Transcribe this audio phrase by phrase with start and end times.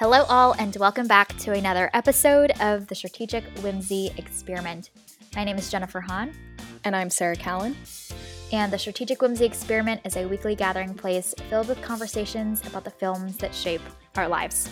[0.00, 4.88] Hello, all, and welcome back to another episode of the Strategic Whimsy Experiment.
[5.36, 6.32] My name is Jennifer Hahn.
[6.84, 7.76] And I'm Sarah Callan.
[8.50, 12.90] And the Strategic Whimsy Experiment is a weekly gathering place filled with conversations about the
[12.90, 13.82] films that shape
[14.16, 14.70] our lives.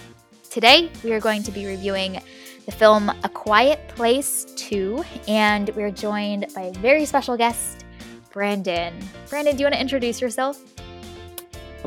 [0.49, 2.22] Today, we are going to be reviewing
[2.64, 7.85] the film A Quiet Place 2, and we're joined by a very special guest,
[8.32, 8.99] Brandon.
[9.29, 10.58] Brandon, do you want to introduce yourself?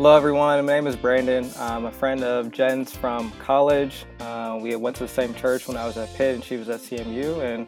[0.02, 0.66] Hello, everyone.
[0.66, 1.48] My name is Brandon.
[1.60, 4.06] I'm a friend of Jen's from college.
[4.20, 6.70] Uh, we went to the same church when I was at Pitt and she was
[6.70, 7.68] at CMU, and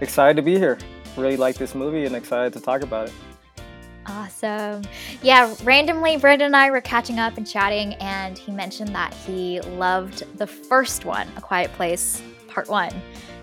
[0.00, 0.78] excited to be here.
[1.16, 3.14] Really like this movie and excited to talk about it.
[4.06, 4.84] Awesome.
[5.24, 9.60] Yeah, randomly, Brandon and I were catching up and chatting, and he mentioned that he
[9.62, 12.92] loved the first one, A Quiet Place, part one.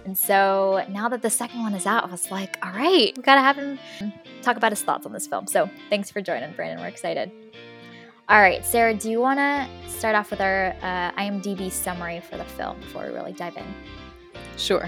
[0.06, 3.22] And so now that the second one is out, I was like, all right, we
[3.22, 3.78] gotta have him
[4.44, 5.46] talk about his thoughts on this film.
[5.46, 6.80] So thanks for joining, Brandon.
[6.80, 7.34] We're excited.
[8.30, 12.45] All right, Sarah, do you wanna start off with our uh, IMDb summary for the
[12.45, 13.66] film before we really dive in?
[14.55, 14.88] Sure.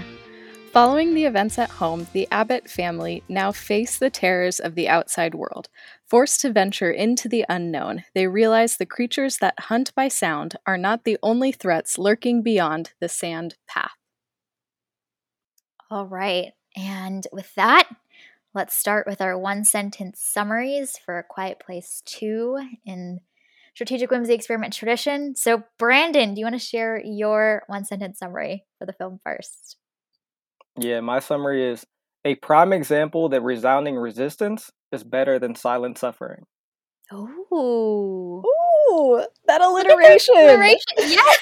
[0.70, 5.34] Following the events at home, the Abbott family now face the terrors of the outside
[5.34, 5.68] world.
[6.06, 10.78] Forced to venture into the unknown, they realize the creatures that hunt by sound are
[10.78, 13.90] not the only threats lurking beyond the sand path.
[15.90, 17.88] All right, and with that,
[18.54, 23.18] let's start with our one sentence summaries for A Quiet Place 2 in
[23.74, 25.34] Strategic Whimsy Experiment tradition.
[25.34, 29.76] So, Brandon, do you want to share your one sentence summary for the film first?
[30.78, 31.86] Yeah, my summary is
[32.24, 36.44] a prime example that resounding resistance is better than silent suffering.
[37.10, 38.42] Oh.
[38.90, 40.34] Ooh, that alliteration.
[40.36, 40.78] alliteration.
[40.98, 41.38] Yes.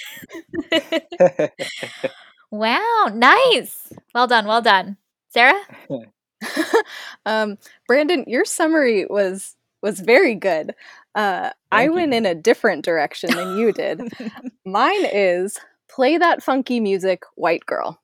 [2.51, 3.93] wow, nice.
[4.15, 4.97] Well done, well done.
[5.29, 5.61] Sarah?
[7.27, 10.75] um, Brandon, your summary was was very good.
[11.15, 14.01] Uh, I Thank went in a different direction than you did.
[14.65, 15.59] Mine is
[15.89, 18.01] play that funky music, white girl.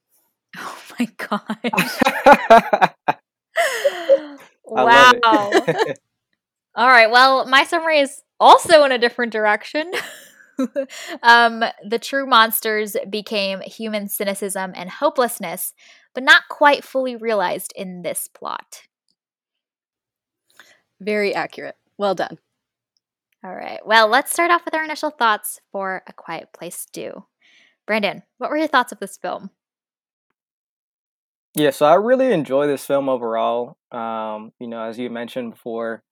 [0.56, 1.40] Oh my gosh.
[4.76, 5.52] I wow.
[6.74, 7.10] All right.
[7.10, 9.92] Well, my summary is also in a different direction.
[11.22, 15.74] um, the true monsters became human cynicism and hopelessness,
[16.14, 18.82] but not quite fully realized in this plot.
[21.00, 21.76] Very accurate.
[21.98, 22.38] Well done.
[23.44, 23.80] All right.
[23.86, 27.24] Well, let's start off with our initial thoughts for A Quiet Place 2.
[27.86, 29.50] Brandon, what were your thoughts of this film?
[31.56, 33.78] yeah, so I really enjoy this film overall.
[33.90, 36.02] Um, you know, as you mentioned before,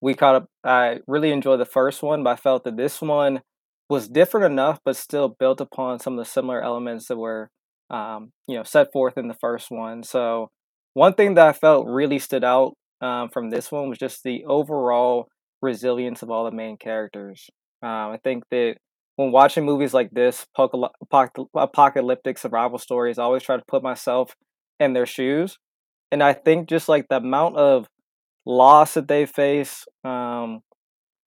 [0.00, 0.46] we caught up.
[0.62, 3.42] I really enjoyed the first one, but I felt that this one
[3.90, 7.50] was different enough, but still built upon some of the similar elements that were,
[7.90, 10.04] um, you know, set forth in the first one.
[10.04, 10.50] So
[10.94, 14.44] one thing that I felt really stood out um, from this one was just the
[14.46, 15.28] overall
[15.60, 17.50] resilience of all the main characters.
[17.82, 18.76] Um, I think that
[19.16, 24.34] when watching movies like this, apocalyptic survival stories, I always try to put myself
[24.80, 25.58] in their shoes.
[26.10, 27.88] And I think just like the amount of
[28.46, 30.60] loss that they face, um,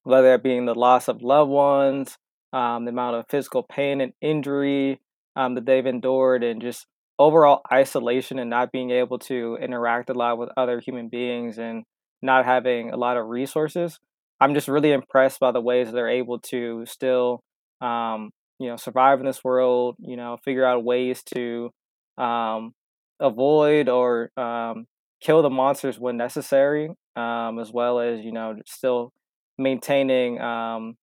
[0.04, 2.18] whether it being the loss of loved ones,
[2.54, 5.00] um, the amount of physical pain and injury
[5.36, 6.86] um, that they've endured, and just
[7.20, 11.84] overall isolation and not being able to interact a lot with other human beings and
[12.22, 14.00] not having a lot of resources.
[14.42, 17.42] I'm just really impressed by the ways they're able to still,
[17.82, 19.96] um, you know, survive in this world.
[20.00, 21.72] You know, figure out ways to
[22.18, 22.74] um,
[23.20, 24.88] avoid or um,
[25.22, 29.14] kill the monsters when necessary, um, as well as you know still
[29.58, 30.96] maintaining um,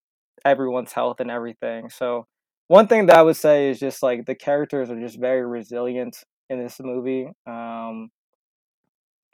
[0.45, 1.89] everyone's health and everything.
[1.91, 2.27] So
[2.73, 6.17] one thing that I would say is just like the characters are just very resilient
[6.49, 7.27] in this movie.
[7.47, 8.09] Um,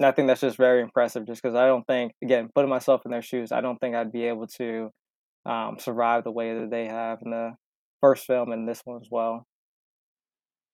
[0.01, 3.03] and I think that's just very impressive, just because I don't think, again, putting myself
[3.05, 4.91] in their shoes, I don't think I'd be able to
[5.47, 7.53] um, survive the way that they have in the
[8.01, 9.47] first film and this one as well.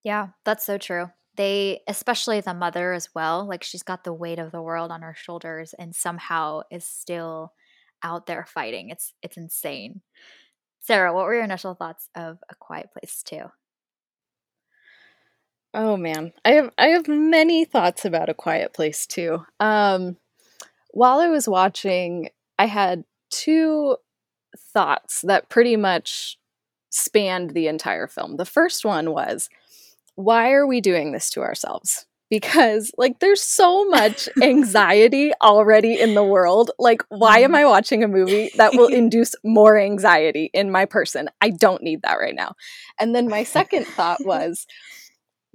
[0.02, 1.10] Yeah, that's so true.
[1.36, 5.02] They, especially the mother as well, like she's got the weight of the world on
[5.02, 7.52] her shoulders and somehow is still
[8.02, 8.88] out there fighting.
[8.88, 10.00] It's it's insane.
[10.86, 13.40] Sarah, what were your initial thoughts of A Quiet Place 2?
[15.72, 19.46] Oh man, I have I have many thoughts about A Quiet Place too.
[19.58, 20.18] Um,
[20.90, 22.28] while I was watching,
[22.58, 23.96] I had two
[24.56, 26.38] thoughts that pretty much
[26.90, 28.36] spanned the entire film.
[28.36, 29.48] The first one was,
[30.16, 32.04] why are we doing this to ourselves?
[32.40, 36.70] Because like there's so much anxiety already in the world.
[36.78, 37.56] Like why am mm-hmm.
[37.56, 41.28] I watching a movie that will induce more anxiety in my person?
[41.40, 42.54] I don't need that right now.
[42.98, 44.66] And then my second thought was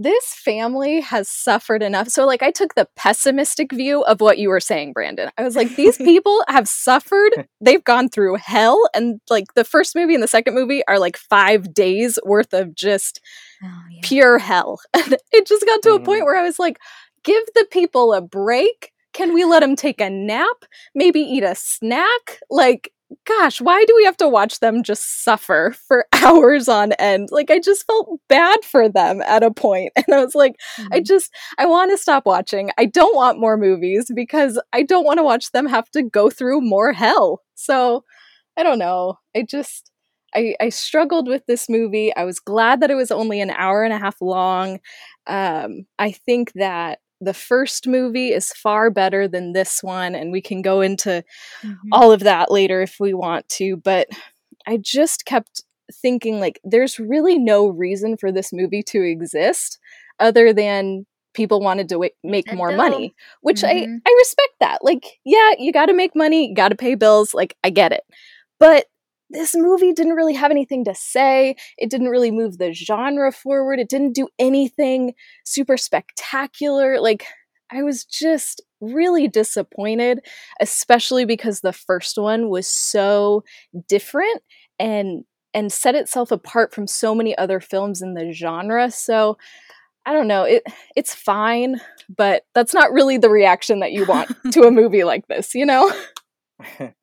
[0.01, 2.07] this family has suffered enough.
[2.07, 5.29] So, like, I took the pessimistic view of what you were saying, Brandon.
[5.37, 7.47] I was like, these people have suffered.
[7.59, 8.89] They've gone through hell.
[8.95, 12.73] And, like, the first movie and the second movie are like five days worth of
[12.73, 13.19] just
[13.63, 13.99] oh, yeah.
[14.03, 14.79] pure hell.
[15.31, 16.25] It just got to a point mm-hmm.
[16.25, 16.79] where I was like,
[17.23, 18.91] give the people a break.
[19.13, 20.65] Can we let them take a nap?
[20.93, 22.39] Maybe eat a snack?
[22.49, 22.91] Like,
[23.25, 27.29] gosh, why do we have to watch them just suffer for hours on end?
[27.31, 29.91] Like, I just felt bad for them at a point.
[30.07, 30.93] And I was like, mm-hmm.
[30.93, 32.71] I just, I want to stop watching.
[32.77, 36.29] I don't want more movies because I don't want to watch them have to go
[36.29, 37.41] through more hell.
[37.55, 38.03] So
[38.57, 39.19] I don't know.
[39.35, 39.88] I just,
[40.35, 42.15] I, I struggled with this movie.
[42.15, 44.79] I was glad that it was only an hour and a half long.
[45.27, 50.41] Um, I think that the first movie is far better than this one and we
[50.41, 51.23] can go into
[51.61, 51.89] mm-hmm.
[51.91, 54.07] all of that later if we want to but
[54.67, 59.79] i just kept thinking like there's really no reason for this movie to exist
[60.19, 63.95] other than people wanted to w- make more money which mm-hmm.
[64.05, 66.95] i i respect that like yeah you got to make money you got to pay
[66.95, 68.03] bills like i get it
[68.59, 68.85] but
[69.29, 71.55] this movie didn't really have anything to say.
[71.77, 73.79] It didn't really move the genre forward.
[73.79, 75.13] It didn't do anything
[75.45, 76.99] super spectacular.
[76.99, 77.25] Like,
[77.71, 80.21] I was just really disappointed,
[80.59, 83.43] especially because the first one was so
[83.87, 84.41] different
[84.79, 85.23] and
[85.53, 88.91] and set itself apart from so many other films in the genre.
[88.91, 89.37] So
[90.05, 90.63] I don't know, it
[90.95, 91.81] it's fine,
[92.15, 95.65] but that's not really the reaction that you want to a movie like this, you
[95.65, 95.91] know?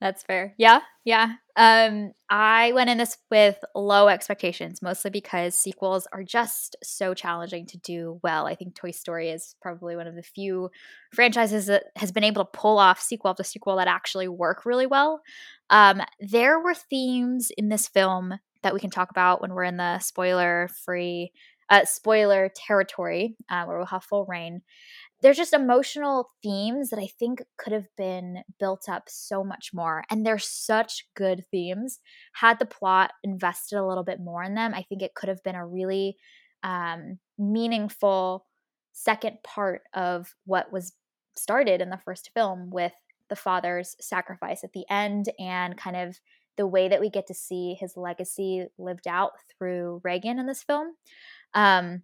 [0.00, 0.54] That's fair.
[0.58, 1.34] Yeah, yeah.
[1.56, 7.64] Um, I went in this with low expectations, mostly because sequels are just so challenging
[7.66, 8.46] to do well.
[8.46, 10.70] I think Toy Story is probably one of the few
[11.14, 14.86] franchises that has been able to pull off sequel after sequel that actually work really
[14.86, 15.22] well.
[15.70, 19.78] Um, there were themes in this film that we can talk about when we're in
[19.78, 21.32] the spoiler free,
[21.70, 24.60] uh, spoiler territory, uh, where we'll have full reign
[25.22, 30.04] there's just emotional themes that I think could have been built up so much more.
[30.10, 32.00] And they're such good themes.
[32.34, 35.42] Had the plot invested a little bit more in them, I think it could have
[35.42, 36.16] been a really
[36.62, 38.46] um, meaningful
[38.92, 40.92] second part of what was
[41.36, 42.92] started in the first film with
[43.28, 46.18] the father's sacrifice at the end and kind of
[46.56, 50.62] the way that we get to see his legacy lived out through Regan in this
[50.62, 50.94] film.
[51.54, 52.02] Um,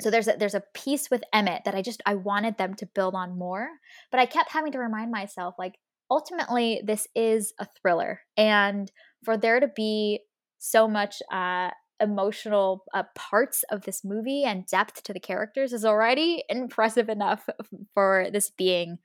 [0.00, 2.86] so there's a there's a piece with Emmett that I just I wanted them to
[2.86, 3.68] build on more,
[4.10, 5.74] but I kept having to remind myself like
[6.10, 8.90] ultimately this is a thriller, and
[9.24, 10.20] for there to be
[10.58, 11.70] so much uh,
[12.00, 17.48] emotional uh, parts of this movie and depth to the characters is already impressive enough
[17.94, 18.98] for this being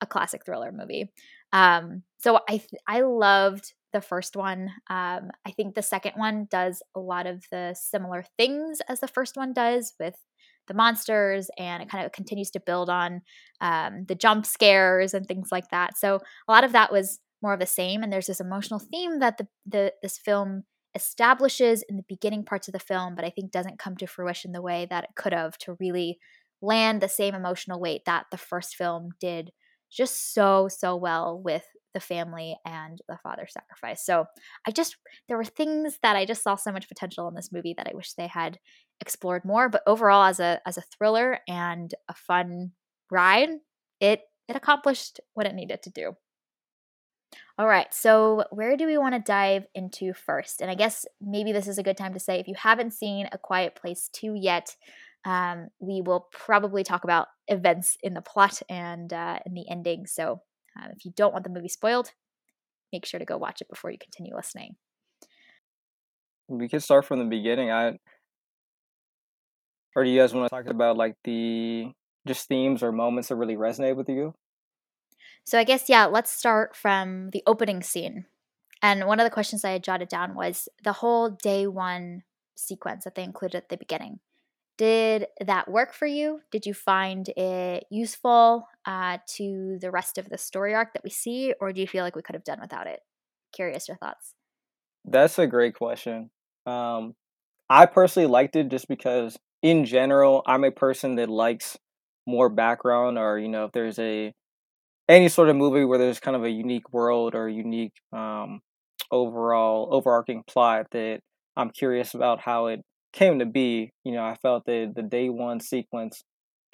[0.00, 1.10] a classic thriller movie.
[1.52, 4.70] Um, so I I loved the first one.
[4.90, 9.08] Um, I think the second one does a lot of the similar things as the
[9.08, 10.16] first one does with
[10.66, 13.22] the monsters and it kind of continues to build on
[13.60, 15.96] um, the jump scares and things like that.
[15.96, 19.20] So a lot of that was more of the same and there's this emotional theme
[19.20, 20.64] that the, the this film
[20.94, 24.52] establishes in the beginning parts of the film but i think doesn't come to fruition
[24.52, 26.18] the way that it could have to really
[26.62, 29.50] land the same emotional weight that the first film did
[29.90, 31.64] just so so well with
[31.96, 34.04] the family and the father sacrifice.
[34.04, 34.26] So
[34.66, 34.96] I just
[35.28, 37.96] there were things that I just saw so much potential in this movie that I
[37.96, 38.58] wish they had
[39.00, 39.70] explored more.
[39.70, 42.72] But overall, as a as a thriller and a fun
[43.10, 43.48] ride,
[43.98, 46.12] it it accomplished what it needed to do.
[47.58, 50.60] All right, so where do we want to dive into first?
[50.60, 53.30] And I guess maybe this is a good time to say if you haven't seen
[53.32, 54.76] A Quiet Place 2 yet,
[55.24, 60.06] um, we will probably talk about events in the plot and uh, in the ending.
[60.06, 60.42] So
[60.76, 62.12] um, if you don't want the movie spoiled,
[62.92, 64.76] make sure to go watch it before you continue listening.
[66.48, 67.70] We can start from the beginning.
[67.70, 67.98] I
[69.94, 71.90] or do you guys want to talk about like the
[72.26, 74.34] just themes or moments that really resonate with you?
[75.44, 78.26] So I guess yeah, let's start from the opening scene.
[78.82, 82.22] And one of the questions I had jotted down was the whole day one
[82.54, 84.20] sequence that they included at the beginning.
[84.78, 86.40] Did that work for you?
[86.50, 91.10] Did you find it useful uh, to the rest of the story arc that we
[91.10, 93.00] see, or do you feel like we could have done without it?
[93.52, 94.34] Curious your thoughts.
[95.04, 96.30] That's a great question.
[96.66, 97.14] Um,
[97.70, 101.78] I personally liked it just because, in general, I'm a person that likes
[102.26, 104.34] more background, or you know, if there's a
[105.08, 108.60] any sort of movie where there's kind of a unique world or unique um,
[109.10, 111.20] overall overarching plot that
[111.56, 112.82] I'm curious about how it
[113.16, 116.22] came to be, you know, I felt that the day one sequence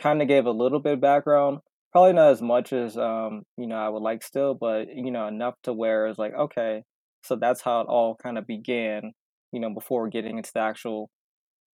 [0.01, 1.61] kind of gave a little bit of background.
[1.93, 5.29] Probably not as much as um, you know I would like still, but you know
[5.29, 6.85] enough to where it's like okay,
[7.23, 9.13] so that's how it all kind of began.
[9.53, 11.11] You know, before getting into the actual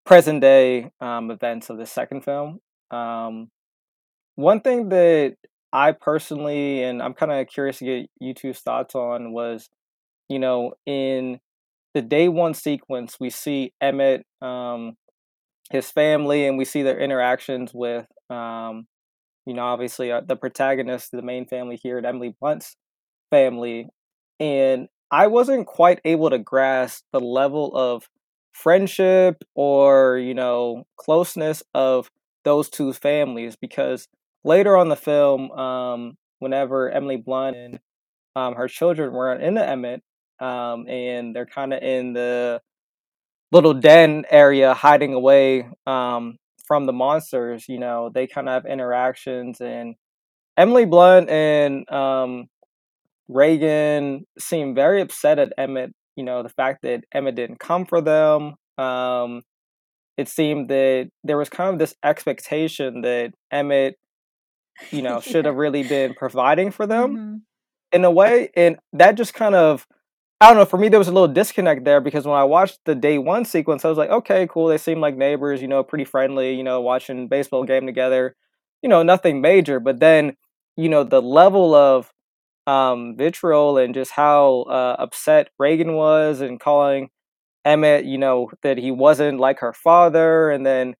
[0.05, 2.60] present day um, events of the second film.
[2.91, 3.50] Um,
[4.36, 5.36] one thing that
[5.74, 9.69] I personally, and I'm kind of curious to get you two's thoughts on, was,
[10.29, 11.39] you know, in
[11.96, 14.98] the day one sequence, we see Emmett, um,
[15.72, 18.86] his family, and we see their interactions with, um,
[19.46, 22.75] you know, obviously uh, the protagonist, the main family here at Emily Blunt's
[23.32, 23.88] family.
[24.42, 28.10] And I wasn't quite able to grasp the level of
[28.52, 32.12] friendship or, you know, closeness of
[32.44, 34.10] those two families because
[34.44, 37.80] later on the film, um, whenever Emily Blunt and
[38.36, 40.04] um, her children were in the Emmett,
[40.39, 42.62] um, and they're kind of in the
[43.51, 48.65] little den area hiding away um, from the monsters, you know, they kind of have
[48.65, 49.96] interactions and
[50.58, 52.48] Emily Blunt and um,
[53.27, 58.01] Regan seemed very upset at Emmett, you know, the fact that Emmett didn't come for
[58.01, 58.56] them.
[58.77, 59.42] Um,
[60.18, 63.96] it seemed that there was kind of this expectation that Emmett,
[64.92, 67.36] you know, should have really been providing for them mm-hmm.
[67.92, 68.50] in a way.
[68.56, 69.86] And that just kind of,
[70.42, 72.80] I don't know, for me, there was a little disconnect there because when I watched
[72.86, 74.68] the day one sequence, I was like, okay, cool.
[74.68, 78.36] They seem like neighbors, you know, pretty friendly, you know, watching baseball game together,
[78.82, 79.80] you know, nothing major.
[79.80, 80.36] But then,
[80.75, 82.12] you know, the level of
[82.68, 87.10] um, vitriol and just how uh, upset Regan was and calling
[87.63, 90.50] Emmett, you know, that he wasn't like her father.
[90.51, 90.96] And then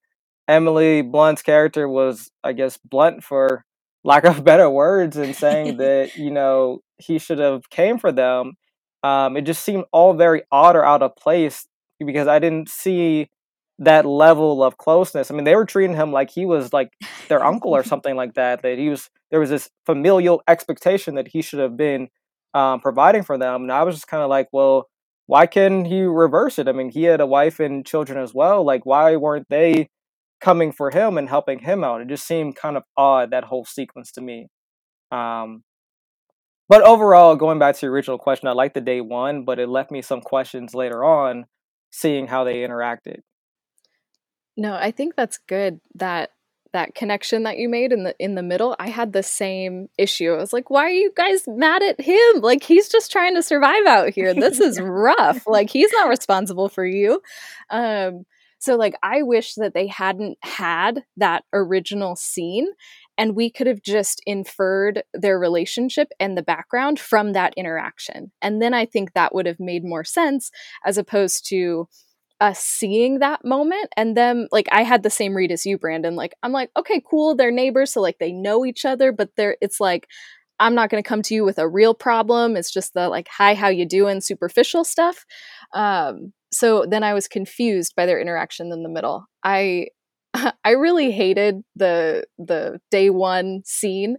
[0.48, 3.66] Emily Blunt's character was, I guess, blunt for
[4.04, 8.54] lack of better words and saying that, you know, he should have came for them.
[9.06, 11.68] Um, it just seemed all very odd or out of place
[12.04, 13.30] because I didn't see
[13.78, 15.30] that level of closeness.
[15.30, 16.92] I mean, they were treating him like he was like
[17.28, 18.64] their uncle or something like that.
[18.64, 22.08] That he was there was this familial expectation that he should have been
[22.56, 23.64] um, providing for them.
[23.64, 24.90] And I was just kind of like, well,
[25.28, 26.68] why can't he reverse it?
[26.68, 28.64] I mean, he had a wife and children as well.
[28.64, 29.90] Like, why weren't they
[30.42, 32.02] coming for him and helping him out?
[32.02, 34.48] It just seemed kind of odd that whole sequence to me.
[35.12, 35.64] Um,
[36.68, 39.70] but overall, going back to your original question, I liked the day one, but it
[39.70, 41.46] left me some questions later on,
[41.92, 43.20] seeing how they interacted.
[44.58, 46.32] No, I think that's good that
[46.76, 48.76] that connection that you made in the in the middle.
[48.80, 50.34] I had the same issue.
[50.34, 52.42] I was like, "Why are you guys mad at him?
[52.42, 54.34] Like he's just trying to survive out here.
[54.34, 55.48] This is rough.
[55.48, 57.22] Like he's not responsible for you."
[57.70, 58.26] Um
[58.60, 62.68] so like I wish that they hadn't had that original scene
[63.18, 68.32] and we could have just inferred their relationship and the background from that interaction.
[68.42, 70.52] And then I think that would have made more sense
[70.86, 71.88] as opposed to
[72.42, 76.18] us seeing that moment and them like I had the same read as you Brandon
[76.18, 79.56] like I'm like okay cool they're neighbors so like they know each other but they're
[79.62, 80.08] it's like
[80.60, 83.30] I'm not going to come to you with a real problem it's just the like
[83.30, 85.26] hi how you doing superficial stuff
[85.74, 89.88] um so then I was confused by their interaction in the middle I
[90.64, 94.18] I really hated the the day 1 scene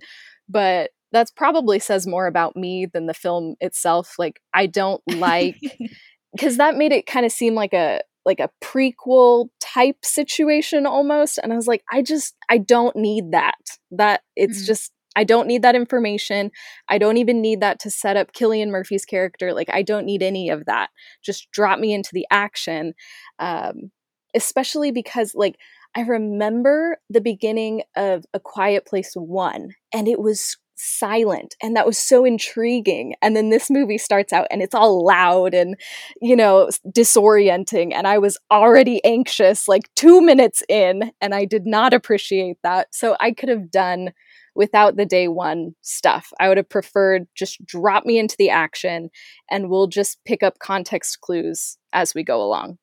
[0.49, 5.57] but that's probably says more about me than the film itself like I don't like
[6.33, 11.39] because that made it kind of seem like a like a prequel type situation almost
[11.39, 13.55] and i was like i just i don't need that
[13.93, 14.67] that it's mm-hmm.
[14.67, 16.51] just i don't need that information
[16.89, 20.23] i don't even need that to set up cillian murphy's character like i don't need
[20.23, 20.91] any of that
[21.23, 22.93] just drop me into the action
[23.39, 23.93] um,
[24.35, 25.57] especially because like
[25.95, 31.87] i remember the beginning of a quiet place one and it was silent and that
[31.87, 35.75] was so intriguing and then this movie starts out and it's all loud and
[36.21, 41.65] you know disorienting and i was already anxious like 2 minutes in and i did
[41.67, 44.13] not appreciate that so i could have done
[44.57, 46.33] without the day one stuff.
[46.41, 49.11] I would have preferred just drop me into the action
[49.51, 52.79] and we'll just pick up context clues as we go along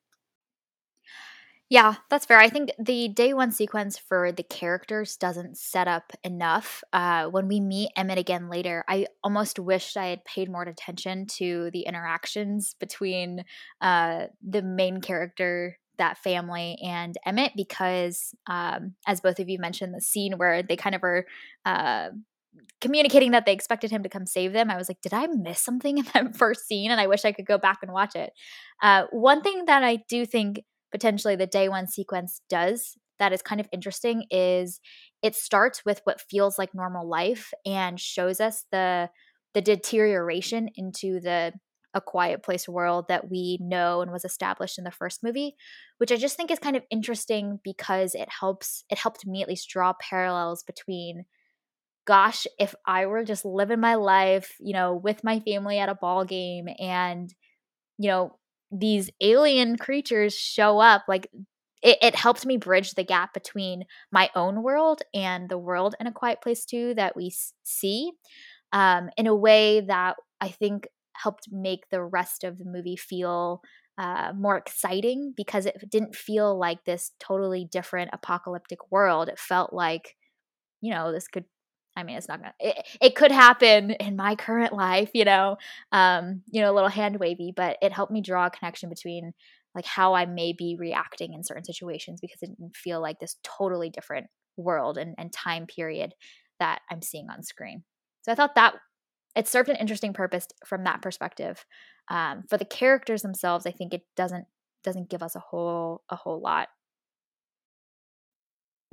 [1.73, 2.37] yeah, that's fair.
[2.37, 6.83] I think the day one sequence for the characters doesn't set up enough.
[6.93, 11.25] Uh, when we meet Emmett again later, I almost wished I had paid more attention
[11.39, 13.43] to the interactions between
[13.81, 19.95] uh, the main character, that family, and Emmett, because um, as both of you mentioned,
[19.95, 21.25] the scene where they kind of are.
[21.65, 22.09] Uh,
[22.81, 24.69] communicating that they expected him to come save them.
[24.69, 26.91] I was like, did I miss something in that first scene?
[26.91, 28.31] And I wish I could go back and watch it.
[28.81, 30.59] Uh, one thing that I do think
[30.93, 34.79] potentially the day one sequence does that is kind of interesting is
[35.21, 39.09] it starts with what feels like normal life and shows us the
[39.53, 41.51] the deterioration into the
[41.95, 45.55] a quiet place world that we know and was established in the first movie
[45.97, 49.47] which i just think is kind of interesting because it helps it helped me at
[49.47, 51.25] least draw parallels between
[52.05, 55.95] gosh if i were just living my life you know with my family at a
[55.95, 57.33] ball game and
[57.99, 58.37] you know
[58.73, 61.27] these alien creatures show up like
[61.83, 66.07] it, it helped me bridge the gap between my own world and the world in
[66.07, 67.31] a quiet place too that we
[67.63, 68.11] see
[68.71, 73.61] um, in a way that i think helped make the rest of the movie feel
[73.99, 79.29] uh, more exciting because it didn't feel like this totally different apocalyptic world.
[79.29, 80.15] It felt like
[80.81, 81.45] you know this could
[81.95, 82.53] I mean, it's not gonna.
[82.59, 85.57] It, it could happen in my current life, you know.
[85.91, 89.33] Um, you know, a little hand wavy, but it helped me draw a connection between
[89.75, 93.37] like how I may be reacting in certain situations because it didn't feel like this
[93.43, 96.13] totally different world and, and time period
[96.59, 97.83] that I'm seeing on screen.
[98.21, 98.75] So I thought that
[99.35, 101.65] it served an interesting purpose from that perspective.
[102.09, 104.45] Um, for the characters themselves, I think it doesn't
[104.83, 106.67] doesn't give us a whole a whole lot.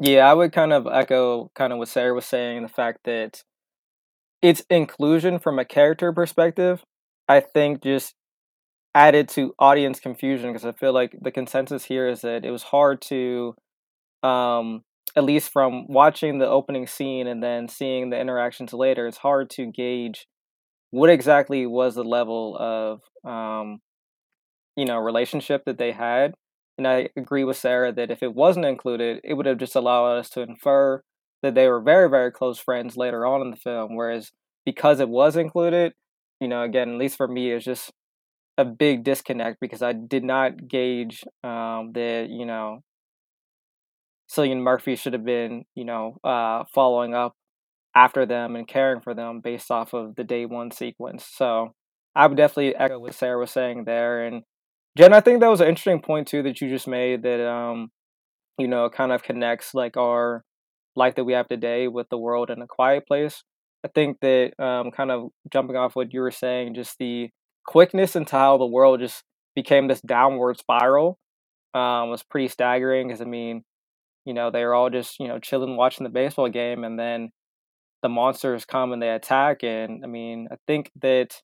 [0.03, 3.43] Yeah, I would kind of echo kind of what Sarah was saying, the fact that
[4.43, 6.83] its inclusion from a character perspective,
[7.29, 8.15] I think just
[8.95, 12.65] added to audience confusion because I feel like the consensus here is that it was
[12.65, 13.55] hard to
[14.23, 14.83] um
[15.17, 19.51] at least from watching the opening scene and then seeing the interactions later, it's hard
[19.51, 20.27] to gauge
[20.91, 23.81] what exactly was the level of um
[24.77, 26.35] you know relationship that they had
[26.81, 30.19] and i agree with sarah that if it wasn't included it would have just allowed
[30.19, 31.03] us to infer
[31.43, 34.33] that they were very very close friends later on in the film whereas
[34.65, 35.93] because it was included
[36.41, 37.93] you know again at least for me it's just
[38.59, 42.81] a big disconnect because i did not gauge um that you know
[44.31, 47.35] cillian murphy should have been you know uh following up
[47.95, 51.27] after them and caring for them based off of the day one sequence.
[51.27, 51.75] So
[52.17, 54.43] i would definitely echo what sarah was saying there and
[54.99, 57.91] Jen, I think that was an interesting point too that you just made that um,
[58.59, 60.45] you know, kind of connects like our
[60.97, 63.45] life that we have today with the world in a quiet place.
[63.85, 67.31] I think that um kind of jumping off what you were saying, just the
[67.67, 69.25] quickness into how the world just
[69.57, 71.19] became this downward spiral
[71.75, 73.65] um was pretty staggering because I mean,
[74.27, 77.31] you know, they were all just, you know, chilling watching the baseball game and then
[78.03, 81.43] the monsters come and they attack and I mean, I think that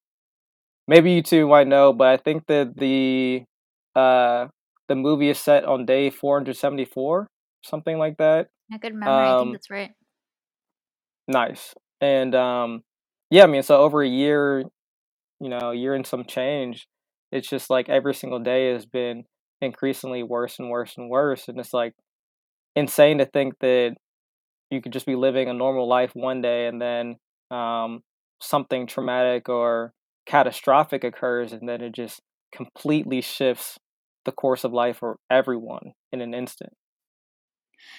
[0.88, 3.45] maybe you two might know, but I think that the
[3.95, 4.49] uh
[4.89, 7.28] the movie is set on day 474,
[7.65, 8.49] something like that.
[8.73, 9.30] A good memory.
[9.30, 9.95] I think Um, that's right.
[11.28, 11.75] nice.
[12.00, 12.82] And um,
[13.30, 14.61] yeah, I mean, so over a year,
[15.41, 16.87] you know, a year and some change,
[17.32, 19.25] it's just like every single day has been
[19.61, 21.95] increasingly worse and worse and worse, and it's like
[22.76, 23.97] insane to think that
[24.71, 27.17] you could just be living a normal life one day and then
[27.50, 28.00] um,
[28.41, 29.93] something traumatic or
[30.26, 32.21] catastrophic occurs and then it just
[32.52, 33.78] completely shifts
[34.25, 36.73] the course of life for everyone in an instant.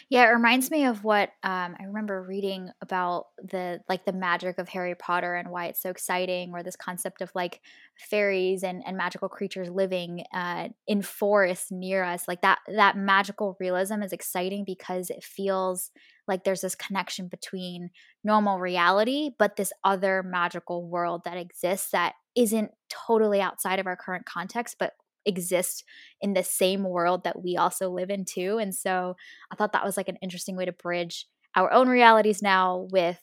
[0.09, 4.57] Yeah, it reminds me of what um, I remember reading about the like the magic
[4.57, 7.61] of Harry Potter and why it's so exciting, or this concept of like
[8.09, 12.27] fairies and, and magical creatures living uh, in forests near us.
[12.27, 15.91] Like that that magical realism is exciting because it feels
[16.27, 17.89] like there's this connection between
[18.23, 23.95] normal reality, but this other magical world that exists that isn't totally outside of our
[23.95, 24.93] current context, but
[25.25, 25.83] exists
[26.21, 28.57] in the same world that we also live in too.
[28.59, 29.15] And so
[29.51, 33.21] I thought that was like an interesting way to bridge our own realities now with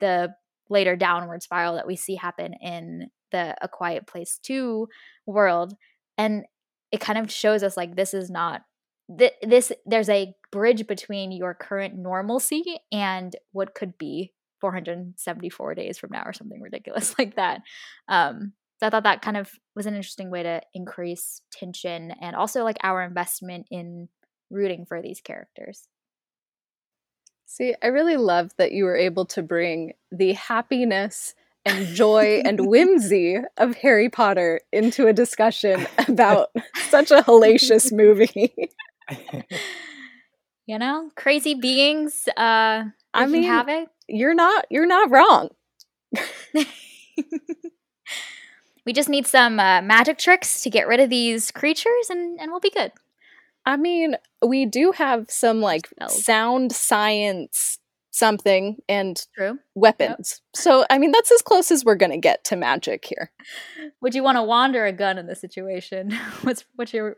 [0.00, 0.34] the
[0.68, 4.88] later downward spiral that we see happen in the A Quiet Place 2
[5.26, 5.74] world.
[6.18, 6.44] And
[6.90, 8.62] it kind of shows us like this is not
[9.18, 15.98] th- this there's a bridge between your current normalcy and what could be 474 days
[15.98, 17.62] from now or something ridiculous like that.
[18.08, 22.36] Um so I thought that kind of was an interesting way to increase tension and
[22.36, 24.08] also like our investment in
[24.50, 25.88] rooting for these characters.
[27.46, 32.60] See, I really love that you were able to bring the happiness and joy and
[32.66, 36.50] whimsy of Harry Potter into a discussion about
[36.88, 38.52] such a hellacious movie.
[40.66, 43.88] you know, crazy beings uh I mean, havoc.
[44.08, 45.48] you're not you're not wrong.
[48.84, 52.50] we just need some uh, magic tricks to get rid of these creatures and and
[52.50, 52.92] we'll be good.
[53.64, 54.16] I mean,
[54.46, 57.78] we do have some like sound science
[58.16, 59.58] something and True.
[59.74, 60.40] weapons.
[60.54, 63.30] So, I mean, that's as close as we're going to get to magic here.
[64.00, 66.12] Would you want to wander a gun in this situation?
[66.42, 67.16] What's what's your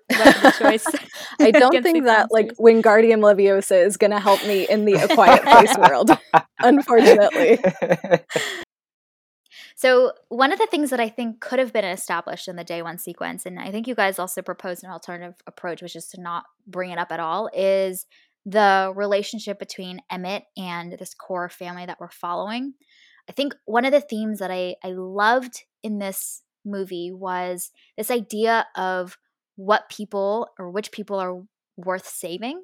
[0.58, 0.86] choice?
[1.40, 2.64] I don't think that like monsters?
[2.64, 6.10] Wingardium Leviosa is going to help me in the A Quiet Place world,
[6.60, 7.58] unfortunately.
[9.76, 12.82] So, one of the things that I think could have been established in the day
[12.82, 16.20] one sequence, and I think you guys also proposed an alternative approach, which is to
[16.20, 18.04] not bring it up at all, is
[18.48, 22.72] the relationship between Emmett and this core family that we're following.
[23.28, 28.10] I think one of the themes that I, I loved in this movie was this
[28.10, 29.18] idea of
[29.56, 31.42] what people or which people are
[31.76, 32.62] worth saving.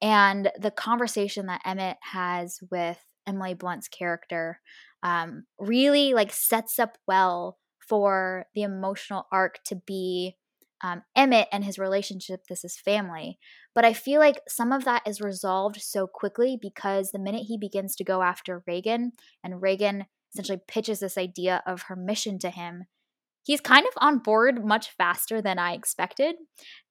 [0.00, 4.60] And the conversation that Emmett has with Emily Blunt's character
[5.02, 10.36] um, really like sets up well for the emotional arc to be
[10.84, 13.38] um, Emmett and his relationship this is family.
[13.74, 17.56] But I feel like some of that is resolved so quickly because the minute he
[17.56, 22.50] begins to go after Regan and Regan essentially pitches this idea of her mission to
[22.50, 22.84] him,
[23.44, 26.34] he's kind of on board much faster than I expected.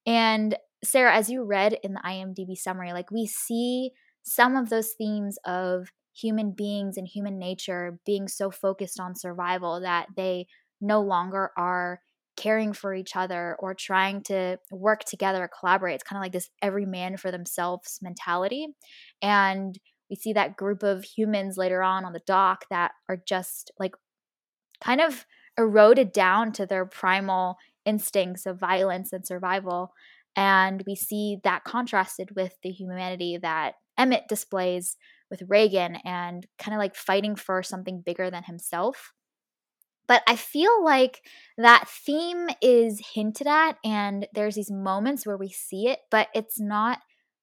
[0.07, 3.91] And Sarah, as you read in the IMDb summary, like we see
[4.23, 9.81] some of those themes of human beings and human nature being so focused on survival
[9.81, 10.47] that they
[10.81, 11.99] no longer are
[12.35, 15.95] caring for each other or trying to work together, or collaborate.
[15.95, 18.67] It's kind of like this every man for themselves mentality.
[19.21, 19.77] And
[20.09, 23.95] we see that group of humans later on on the dock that are just like
[24.83, 25.25] kind of
[25.57, 29.93] eroded down to their primal instincts of violence and survival.
[30.35, 34.97] And we see that contrasted with the humanity that Emmett displays
[35.29, 39.13] with Regan and kind of like fighting for something bigger than himself.
[40.07, 41.21] But I feel like
[41.57, 46.59] that theme is hinted at, and there's these moments where we see it, but it's
[46.59, 46.99] not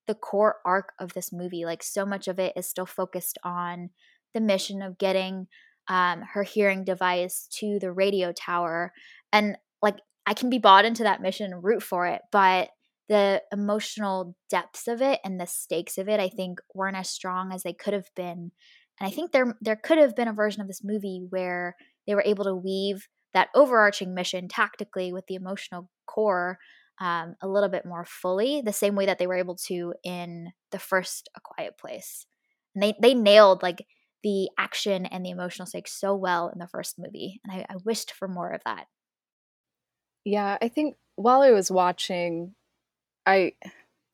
[0.07, 1.65] the core arc of this movie.
[1.65, 3.91] Like, so much of it is still focused on
[4.35, 5.47] the mission of getting
[5.89, 8.93] um, her hearing device to the radio tower.
[9.33, 12.69] And, like, I can be bought into that mission and root for it, but
[13.09, 17.53] the emotional depths of it and the stakes of it, I think, weren't as strong
[17.53, 18.53] as they could have been.
[19.01, 21.75] And I think there there could have been a version of this movie where
[22.07, 26.59] they were able to weave that overarching mission tactically with the emotional core
[27.01, 30.53] um, a little bit more fully, the same way that they were able to in
[30.71, 32.27] the first A Quiet Place.
[32.75, 33.87] And they they nailed like
[34.23, 37.77] the action and the emotional stakes so well in the first movie, and I, I
[37.85, 38.87] wished for more of that.
[40.25, 42.55] Yeah, I think while I was watching,
[43.25, 43.53] I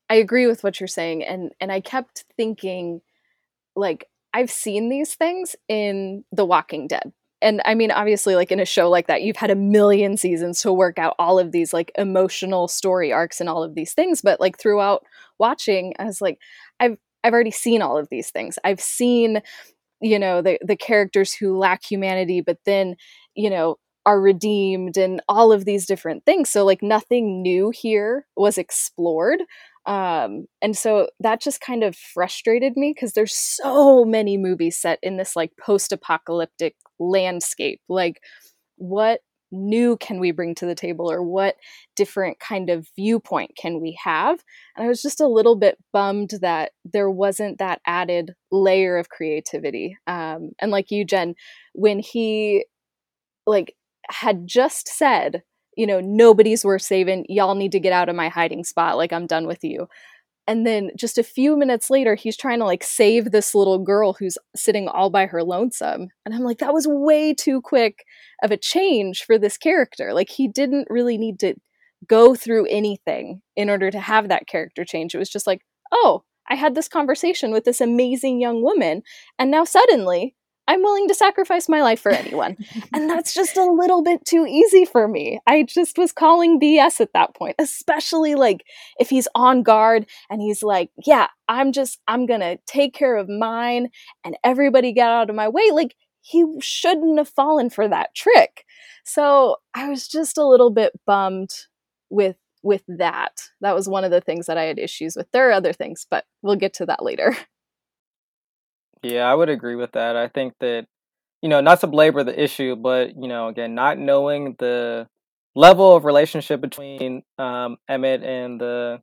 [0.08, 3.00] I agree with what you're saying, and and I kept thinking,
[3.74, 8.60] like I've seen these things in The Walking Dead and I mean, obviously, like in
[8.60, 11.72] a show like that, you've had a million seasons to work out all of these
[11.72, 14.22] like emotional story arcs and all of these things.
[14.22, 15.04] But like throughout
[15.38, 16.38] watching, I was like,
[16.80, 18.58] I've I've already seen all of these things.
[18.64, 19.42] I've seen,
[20.00, 22.96] you know, the the characters who lack humanity, but then,
[23.34, 26.48] you know, are redeemed and all of these different things.
[26.50, 29.40] So like nothing new here was explored.
[29.86, 34.98] Um, and so that just kind of frustrated me because there's so many movies set
[35.02, 37.80] in this like post-apocalyptic landscape.
[37.88, 38.20] Like,
[38.76, 39.20] what
[39.52, 41.56] new can we bring to the table or what
[41.94, 44.42] different kind of viewpoint can we have
[44.76, 49.08] and i was just a little bit bummed that there wasn't that added layer of
[49.08, 51.32] creativity um, and like you jen
[51.74, 52.64] when he
[53.46, 53.76] like
[54.10, 55.44] had just said
[55.76, 57.26] you know, nobody's worth saving.
[57.28, 58.96] Y'all need to get out of my hiding spot.
[58.96, 59.88] Like, I'm done with you.
[60.48, 64.12] And then just a few minutes later, he's trying to like save this little girl
[64.12, 66.08] who's sitting all by her lonesome.
[66.24, 68.04] And I'm like, that was way too quick
[68.42, 70.14] of a change for this character.
[70.14, 71.54] Like, he didn't really need to
[72.06, 75.14] go through anything in order to have that character change.
[75.14, 79.02] It was just like, oh, I had this conversation with this amazing young woman.
[79.38, 80.36] And now suddenly
[80.68, 82.56] I'm willing to sacrifice my life for anyone.
[82.92, 85.40] and that's just a little bit too easy for me.
[85.46, 88.64] I just was calling BS at that point, especially like
[88.98, 93.16] if he's on guard and he's like, yeah, I'm just, I'm going to take care
[93.16, 93.88] of mine
[94.24, 95.70] and everybody get out of my way.
[95.72, 98.64] Like he shouldn't have fallen for that trick.
[99.04, 101.50] So I was just a little bit bummed
[102.10, 103.32] with with that.
[103.60, 105.30] That was one of the things that I had issues with.
[105.30, 107.36] There are other things, but we'll get to that later.
[109.02, 110.16] Yeah, I would agree with that.
[110.16, 110.86] I think that,
[111.42, 115.08] you know, not to belabor the issue, but, you know, again, not knowing the
[115.54, 119.00] level of relationship between um, Emmett and the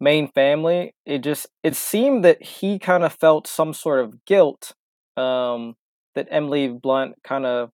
[0.00, 4.74] main family, it just, it seemed that he kind of felt some sort of guilt
[5.16, 5.76] um,
[6.14, 7.70] that Emily Blunt kind of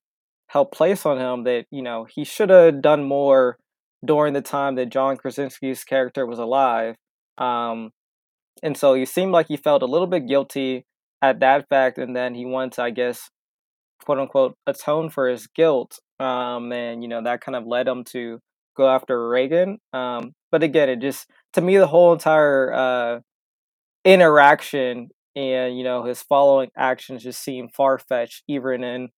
[0.49, 3.59] helped place on him that, you know, he should have done more
[4.05, 6.97] during the time that John Krasinski's character was alive.
[7.39, 7.93] Um,
[8.63, 10.87] and so he seemed like he felt a little bit guilty
[11.31, 13.31] at that fact, and then he wanted to, I guess,
[14.05, 15.99] quote unquote, atone for his guilt.
[16.21, 18.39] Um, and you know that kind of led him to
[18.77, 19.79] go after Regan.
[19.93, 23.21] Um, but again, it just to me the whole entire uh,
[24.05, 29.09] interaction and you know his following actions just seem far fetched, even in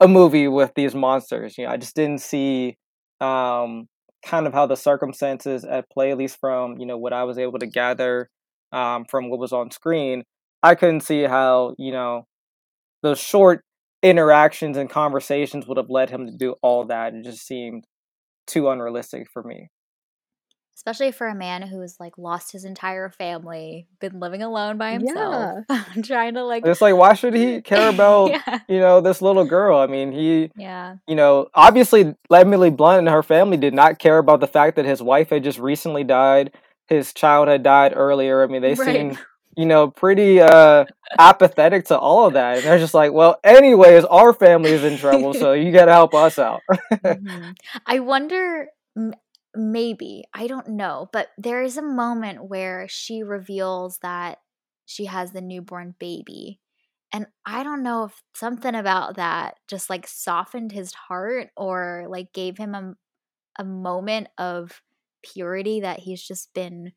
[0.00, 1.58] a movie with these monsters.
[1.58, 2.76] You know, I just didn't see
[3.20, 3.88] um,
[4.24, 7.38] kind of how the circumstances at play, at least from you know what I was
[7.38, 8.28] able to gather
[8.72, 10.24] um, from what was on screen,
[10.64, 12.26] I couldn't see how, you know,
[13.02, 13.60] those short
[14.02, 17.14] interactions and conversations would have led him to do all that.
[17.14, 17.84] It just seemed
[18.46, 19.68] too unrealistic for me.
[20.76, 25.64] especially for a man who's like lost his entire family, been living alone by himself,
[25.68, 25.84] yeah.
[26.02, 26.66] trying to like.
[26.66, 28.60] It's like, why should he care about yeah.
[28.66, 29.78] you know this little girl?
[29.78, 34.18] I mean, he, yeah, you know, obviously, Emily Blunt and her family did not care
[34.18, 36.54] about the fact that his wife had just recently died,
[36.88, 38.42] his child had died earlier.
[38.42, 38.86] I mean, they right.
[38.86, 39.18] seemed
[39.56, 40.84] you know, pretty uh
[41.18, 42.58] apathetic to all of that.
[42.58, 45.92] And they're just like, well, anyways, our family is in trouble, so you got to
[45.92, 46.60] help us out.
[46.92, 47.50] mm-hmm.
[47.86, 48.68] I wonder
[49.54, 54.38] maybe i don't know but there is a moment where she reveals that
[54.84, 56.58] she has the newborn baby
[57.12, 62.32] and i don't know if something about that just like softened his heart or like
[62.32, 62.94] gave him a,
[63.58, 64.82] a moment of
[65.22, 66.92] purity that he's just been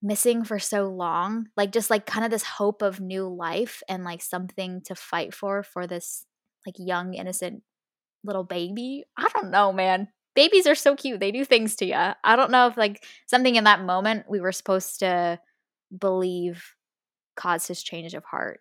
[0.00, 4.04] missing for so long like just like kind of this hope of new life and
[4.04, 6.24] like something to fight for for this
[6.64, 7.62] like young innocent
[8.22, 10.08] little baby i don't know man
[10.38, 11.18] babies are so cute.
[11.18, 11.94] They do things to you.
[11.94, 15.40] I don't know if like something in that moment we were supposed to
[15.98, 16.76] believe
[17.34, 18.60] caused his change of heart.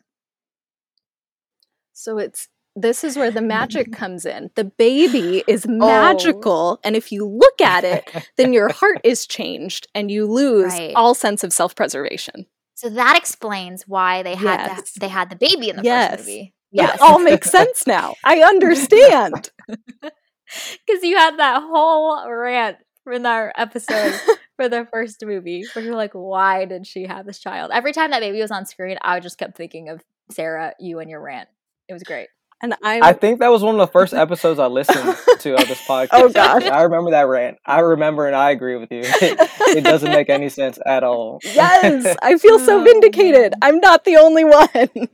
[1.93, 4.51] So it's this is where the magic comes in.
[4.55, 5.69] The baby is oh.
[5.69, 6.79] magical, oh.
[6.83, 10.93] and if you look at it, then your heart is changed and you lose right.
[10.95, 12.45] all sense of self-preservation.
[12.75, 14.91] So that explains why they had yes.
[14.91, 16.11] the, they had the baby in the yes.
[16.11, 16.53] first movie.
[16.71, 16.95] Yes.
[16.95, 18.13] It all makes sense now.
[18.23, 19.49] I understand.
[19.67, 22.77] Because you had that whole rant
[23.11, 24.13] in our episode
[24.57, 27.71] for the first movie where you're like, why did she have this child?
[27.73, 31.09] Every time that baby was on screen, I just kept thinking of Sarah, you and
[31.09, 31.49] your rant.
[31.87, 32.27] It was great.
[32.61, 35.67] And I I think that was one of the first episodes I listened to of
[35.67, 36.09] this podcast.
[36.13, 36.63] oh gosh.
[36.63, 37.57] I remember that rant.
[37.65, 39.03] I remember and I agree with you.
[39.19, 41.39] It, it doesn't make any sense at all.
[41.43, 42.15] Yes.
[42.21, 43.53] I feel so vindicated.
[43.61, 45.09] I'm not the only one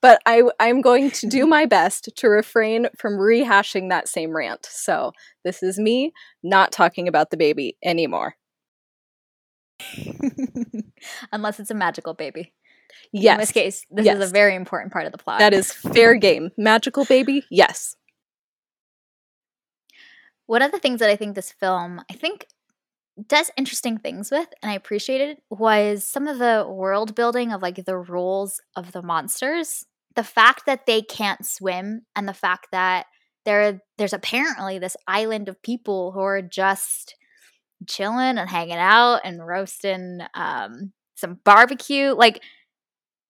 [0.00, 4.66] but I I'm going to do my best to refrain from rehashing that same rant.
[4.66, 5.12] So
[5.44, 8.36] this is me not talking about the baby anymore.
[11.32, 12.52] Unless it's a magical baby.
[13.12, 13.34] Yes.
[13.34, 14.18] In this case, this yes.
[14.18, 15.38] is a very important part of the plot.
[15.38, 16.50] That is fair game.
[16.56, 17.44] Magical baby?
[17.50, 17.96] Yes.
[20.46, 22.46] One of the things that I think this film, I think
[23.26, 27.84] does interesting things with and I appreciated was some of the world building of like
[27.84, 29.84] the rules of the monsters.
[30.14, 33.06] The fact that they can't swim and the fact that
[33.44, 37.14] there there's apparently this island of people who are just
[37.86, 42.14] chilling and hanging out and roasting um, some barbecue.
[42.14, 42.42] Like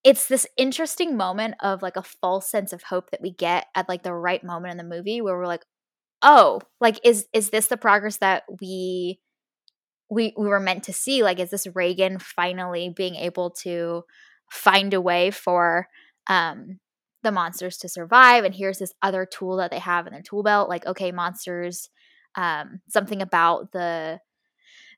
[0.05, 3.89] it's this interesting moment of like a false sense of hope that we get at
[3.89, 5.65] like the right moment in the movie where we're like,
[6.23, 9.21] oh, like is is this the progress that we
[10.11, 11.23] we we were meant to see?
[11.23, 14.05] Like is this regan finally being able to
[14.51, 15.89] find a way for
[16.29, 16.79] um
[17.23, 18.45] the monsters to survive?
[18.45, 20.69] And here's this other tool that they have in their tool belt.
[20.69, 21.89] Like okay monsters
[22.37, 24.21] um something about the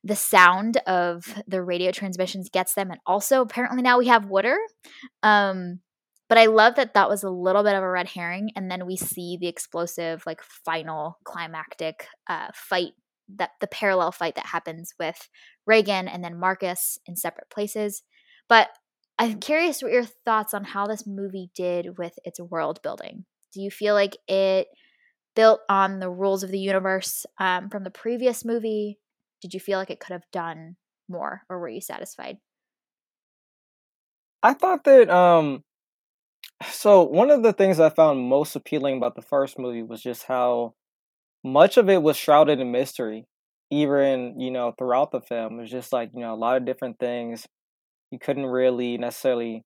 [0.03, 4.59] the sound of the radio transmissions gets them and also apparently now we have water
[5.23, 5.81] um
[6.29, 8.87] but i love that that was a little bit of a red herring and then
[8.87, 12.93] we see the explosive like final climactic uh, fight
[13.39, 15.29] that the parallel fight that happens with
[15.67, 18.03] Regan and then Marcus in separate places.
[18.49, 18.69] But
[19.19, 23.25] I'm curious what your thoughts on how this movie did with its world building.
[23.53, 24.69] Do you feel like it
[25.37, 28.99] built on the rules of the universe um, from the previous movie?
[29.41, 30.77] Did you feel like it could have done
[31.09, 32.39] more, or were you satisfied?
[34.43, 35.65] I thought that um
[36.71, 40.25] so one of the things I found most appealing about the first movie was just
[40.25, 40.75] how
[41.45, 43.27] much of it was shrouded in mystery
[43.71, 46.67] even you know throughout the film it was just like you know a lot of
[46.67, 47.47] different things
[48.11, 49.63] you couldn't really necessarily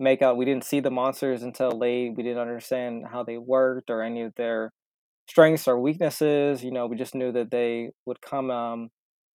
[0.00, 3.90] make out we didn't see the monsters until late we didn't understand how they worked
[3.90, 4.70] or any of their
[5.28, 8.90] strengths or weaknesses you know we just knew that they would come um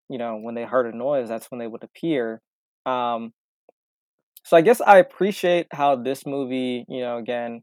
[0.10, 2.42] you know when they heard a noise that's when they would appear
[2.86, 3.32] um
[4.44, 7.62] so i guess i appreciate how this movie you know again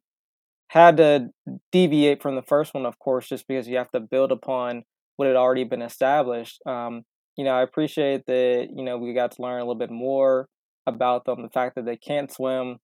[0.68, 1.28] had to
[1.72, 4.82] deviate from the first one, of course, just because you have to build upon
[5.16, 6.61] what had already been established.
[6.66, 7.02] Um,
[7.37, 10.48] you know, I appreciate that, you know, we got to learn a little bit more
[10.87, 12.78] about them, the fact that they can't swim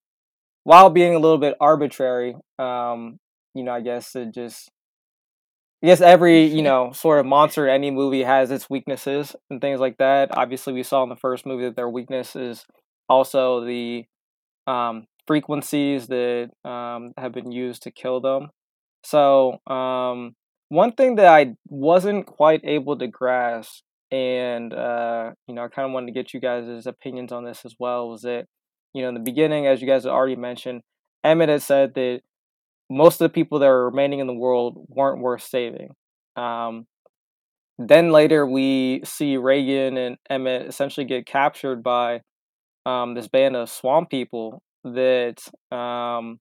[0.64, 2.34] while being a little bit arbitrary.
[2.58, 3.18] Um,
[3.54, 4.70] you know, I guess it just
[5.82, 9.60] I guess every, you know, sort of monster in any movie has its weaknesses and
[9.60, 10.36] things like that.
[10.36, 12.64] Obviously we saw in the first movie that their weakness is
[13.08, 14.04] also the
[14.66, 18.50] um, frequencies that um, have been used to kill them.
[19.04, 20.34] So, um,
[20.68, 25.86] one thing that I wasn't quite able to grasp, and uh, you know, I kind
[25.86, 28.46] of wanted to get you guys' opinions on this as well, was that
[28.94, 30.82] you know, in the beginning, as you guys already mentioned,
[31.24, 32.20] Emmett had said that
[32.92, 35.94] most of the people that are remaining in the world weren't worth saving.
[36.36, 36.86] Um,
[37.78, 42.20] then later we see Regan and Emmett essentially get captured by
[42.84, 45.38] um, this band of swamp people that
[45.70, 46.38] um,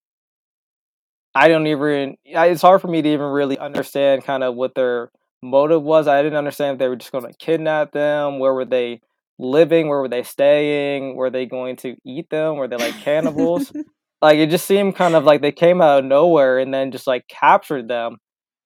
[1.33, 2.17] I don't even.
[2.25, 5.11] It's hard for me to even really understand kind of what their
[5.41, 6.07] motive was.
[6.07, 8.39] I didn't understand if they were just going to kidnap them.
[8.39, 9.01] Where were they
[9.39, 9.87] living?
[9.87, 11.15] Where were they staying?
[11.15, 12.57] Were they going to eat them?
[12.57, 13.71] Were they like cannibals?
[14.21, 17.07] like it just seemed kind of like they came out of nowhere and then just
[17.07, 18.17] like captured them.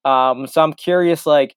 [0.04, 1.54] Um, so I'm curious, like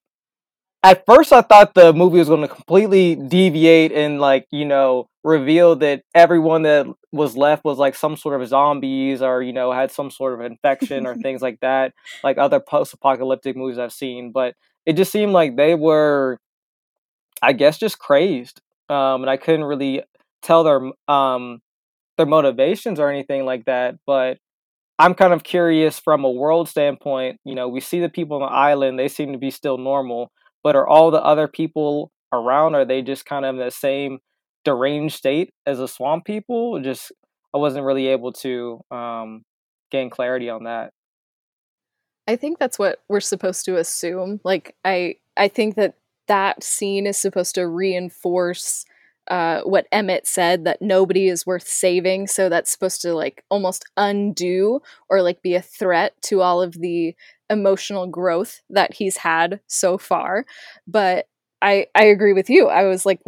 [0.82, 5.08] at first I thought the movie was going to completely deviate and like you know
[5.24, 9.72] reveal that everyone that was left was like some sort of zombies or you know
[9.72, 11.92] had some sort of infection or things like that
[12.24, 14.54] like other post-apocalyptic movies I've seen but
[14.86, 16.38] it just seemed like they were
[17.42, 20.02] I guess just crazed um, and I couldn't really
[20.42, 21.60] tell their um
[22.20, 24.38] their motivations or anything like that but
[24.98, 28.42] I'm kind of curious from a world standpoint you know we see the people on
[28.42, 30.30] the island they seem to be still normal
[30.62, 34.18] but are all the other people around are they just kind of in the same
[34.64, 36.80] deranged state as the swamp people?
[36.80, 37.12] Just
[37.54, 39.42] i wasn't really able to um,
[39.90, 40.92] gain clarity on that.
[42.28, 45.94] I think that's what we're supposed to assume like i i think that
[46.28, 48.84] that scene is supposed to reinforce
[49.28, 52.26] uh, what Emmett said that nobody is worth saving.
[52.26, 56.74] So that's supposed to like almost undo or like be a threat to all of
[56.74, 57.14] the
[57.48, 60.46] emotional growth that he's had so far.
[60.86, 61.26] But
[61.62, 62.68] I I agree with you.
[62.68, 63.20] I was like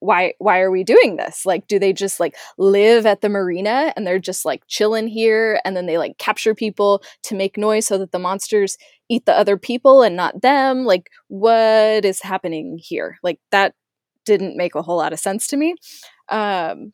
[0.00, 1.46] why why are we doing this?
[1.46, 5.60] Like do they just like live at the marina and they're just like chilling here
[5.64, 8.76] and then they like capture people to make noise so that the monsters
[9.08, 10.84] eat the other people and not them?
[10.84, 13.18] Like what is happening here?
[13.22, 13.74] Like that
[14.24, 15.74] didn't make a whole lot of sense to me.
[16.28, 16.92] Um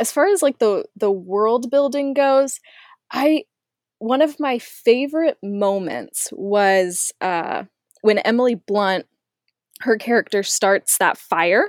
[0.00, 2.60] as far as like the the world building goes,
[3.12, 3.44] I
[3.98, 7.64] one of my favorite moments was uh,
[8.02, 9.06] when Emily Blunt,
[9.80, 11.66] her character starts that fire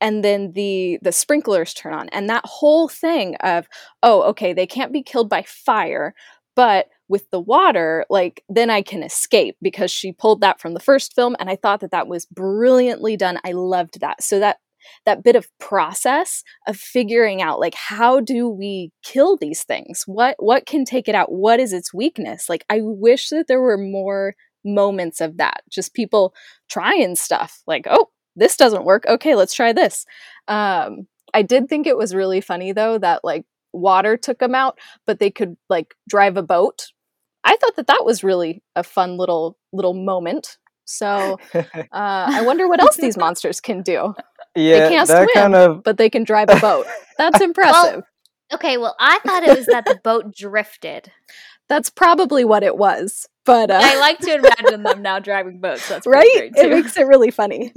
[0.00, 3.66] and then the the sprinklers turn on and that whole thing of
[4.02, 6.14] oh okay they can't be killed by fire
[6.56, 10.80] but with the water like then i can escape because she pulled that from the
[10.80, 13.38] first film and i thought that that was brilliantly done.
[13.44, 14.22] I loved that.
[14.22, 14.58] So that
[15.06, 20.04] that bit of process of figuring out like how do we kill these things?
[20.06, 21.32] What what can take it out?
[21.32, 22.48] What is its weakness?
[22.48, 25.62] Like i wish that there were more moments of that.
[25.70, 26.34] Just people
[26.68, 29.04] trying stuff like oh this doesn't work.
[29.06, 30.04] Okay let's try this.
[30.48, 34.78] Um i did think it was really funny though that like water took them out
[35.06, 36.88] but they could like drive a boat
[37.44, 42.68] i thought that that was really a fun little little moment so uh, i wonder
[42.68, 44.14] what else these monsters can do
[44.54, 45.82] yeah, they can't swim, kind of...
[45.82, 46.86] but they can drive a boat.
[47.18, 48.02] That's impressive.
[48.02, 48.06] well,
[48.54, 51.10] okay, well, I thought it was that the boat drifted.
[51.68, 53.26] That's probably what it was.
[53.44, 53.80] But uh...
[53.82, 55.88] I like to imagine them now driving boats.
[55.88, 56.52] That's right.
[56.54, 57.72] It makes it really funny.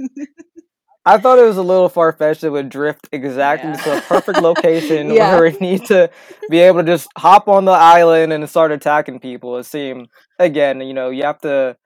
[1.08, 2.44] I thought it was a little far fetched.
[2.44, 3.76] It would drift exactly yeah.
[3.76, 5.34] to a perfect location yeah.
[5.34, 6.10] where we need to
[6.50, 9.56] be able to just hop on the island and start attacking people.
[9.56, 11.76] It seemed again, you know, you have to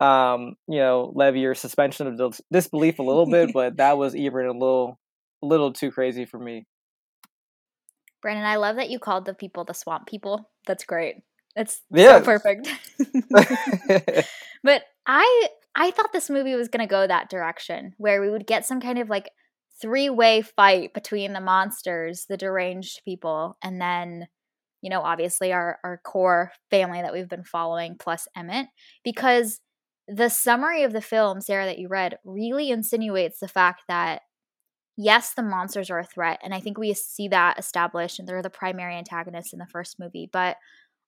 [0.00, 4.46] um, you know, levy your suspension of disbelief a little bit, but that was even
[4.46, 4.98] a little,
[5.42, 6.66] a little too crazy for me.
[8.22, 10.48] Brandon, I love that you called the people the swamp people.
[10.66, 11.16] That's great.
[11.56, 12.18] That's yeah.
[12.18, 12.68] so perfect.
[14.62, 18.46] but I I thought this movie was going to go that direction where we would
[18.46, 19.30] get some kind of like
[19.80, 24.28] three-way fight between the monsters, the deranged people, and then
[24.82, 28.68] you know, obviously our our core family that we've been following plus Emmett
[29.04, 29.60] because
[30.06, 34.22] the summary of the film, Sarah, that you read, really insinuates the fact that
[34.96, 38.42] yes, the monsters are a threat, and I think we see that established, and they're
[38.42, 40.28] the primary antagonists in the first movie.
[40.32, 40.56] But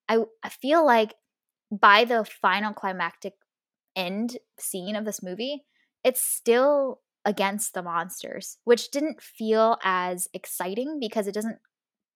[0.08, 1.14] I, I feel like
[1.70, 3.34] by the final climactic
[3.96, 5.64] end scene of this movie,
[6.04, 11.58] it's still against the monsters, which didn't feel as exciting because it doesn't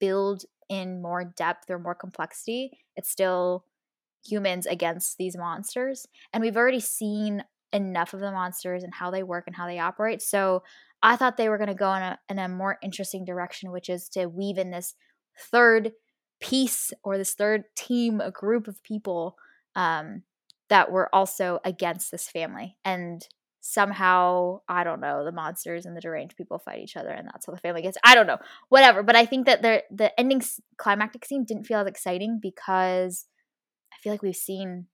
[0.00, 2.70] build in more depth or more complexity.
[2.96, 3.64] It's still
[4.26, 6.06] humans against these monsters.
[6.32, 9.78] And we've already seen enough of the monsters and how they work and how they
[9.78, 10.22] operate.
[10.22, 10.62] So
[11.02, 13.90] I thought they were going to go in a, in a more interesting direction, which
[13.90, 14.94] is to weave in this
[15.38, 15.92] third
[16.40, 19.36] piece or this third team, a group of people
[19.76, 20.22] um,
[20.68, 22.76] that were also against this family.
[22.84, 23.26] And
[23.60, 27.46] somehow, I don't know, the monsters and the deranged people fight each other, and that's
[27.46, 27.96] how the family gets.
[28.04, 28.38] I don't know,
[28.68, 29.02] whatever.
[29.02, 30.42] But I think that the the ending
[30.76, 33.26] climactic scene didn't feel as exciting because
[33.92, 34.86] I feel like we've seen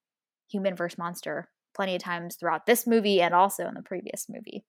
[0.48, 4.64] human versus monster plenty of times throughout this movie and also in the previous movie.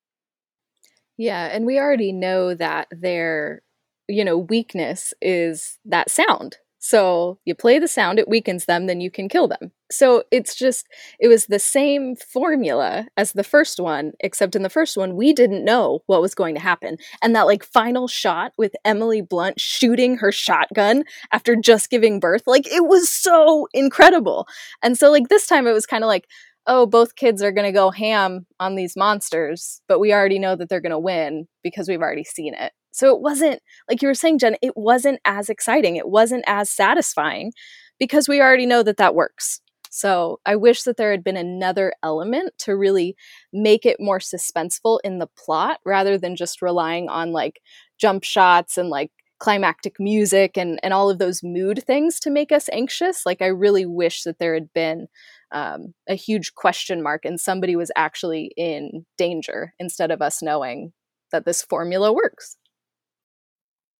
[1.17, 3.61] Yeah, and we already know that their
[4.07, 6.57] you know weakness is that sound.
[6.83, 9.71] So you play the sound, it weakens them, then you can kill them.
[9.91, 10.87] So it's just,
[11.19, 15.31] it was the same formula as the first one, except in the first one, we
[15.31, 16.97] didn't know what was going to happen.
[17.21, 22.43] And that like final shot with Emily Blunt shooting her shotgun after just giving birth,
[22.47, 24.47] like it was so incredible.
[24.81, 26.27] And so, like, this time it was kind of like,
[26.65, 30.55] oh, both kids are going to go ham on these monsters, but we already know
[30.55, 32.71] that they're going to win because we've already seen it.
[32.91, 35.95] So it wasn't, like you were saying, Jen, it wasn't as exciting.
[35.95, 37.53] It wasn't as satisfying
[37.99, 39.61] because we already know that that works.
[39.89, 43.15] So I wish that there had been another element to really
[43.51, 47.61] make it more suspenseful in the plot rather than just relying on like
[47.99, 52.51] jump shots and like climactic music and, and all of those mood things to make
[52.53, 53.25] us anxious.
[53.25, 55.07] Like I really wish that there had been
[55.51, 60.93] um, a huge question mark and somebody was actually in danger instead of us knowing
[61.31, 62.55] that this formula works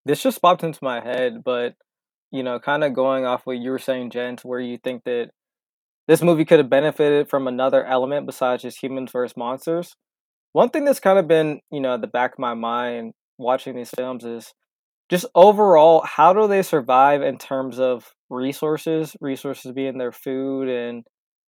[0.05, 1.75] this just popped into my head, but
[2.31, 5.03] you know, kind of going off what you were saying, Jen, to where you think
[5.03, 5.31] that
[6.07, 9.95] this movie could have benefited from another element besides just humans versus monsters.
[10.53, 13.75] One thing that's kind of been, you know, at the back of my mind watching
[13.75, 14.53] these films is
[15.09, 19.15] just overall, how do they survive in terms of resources?
[19.19, 21.03] Resources being their food and,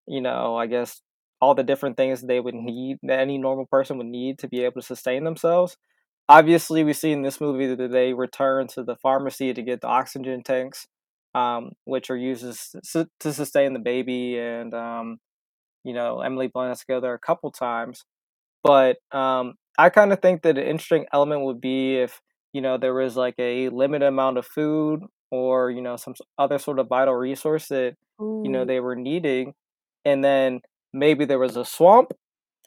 [0.05, 1.01] you know, I guess
[1.41, 4.63] all the different things they would need that any normal person would need to be
[4.63, 5.77] able to sustain themselves
[6.30, 9.88] obviously we see in this movie that they return to the pharmacy to get the
[9.88, 10.88] oxygen tanks
[11.36, 12.43] um, which are used
[13.19, 15.17] to sustain the baby and um,
[15.84, 18.05] you know emily blunt to there a couple times
[18.63, 22.21] but um, i kind of think that an interesting element would be if
[22.53, 25.01] you know there was like a limited amount of food
[25.32, 28.41] or you know some other sort of vital resource that Ooh.
[28.45, 29.53] you know they were needing
[30.05, 30.61] and then
[30.93, 32.11] maybe there was a swamp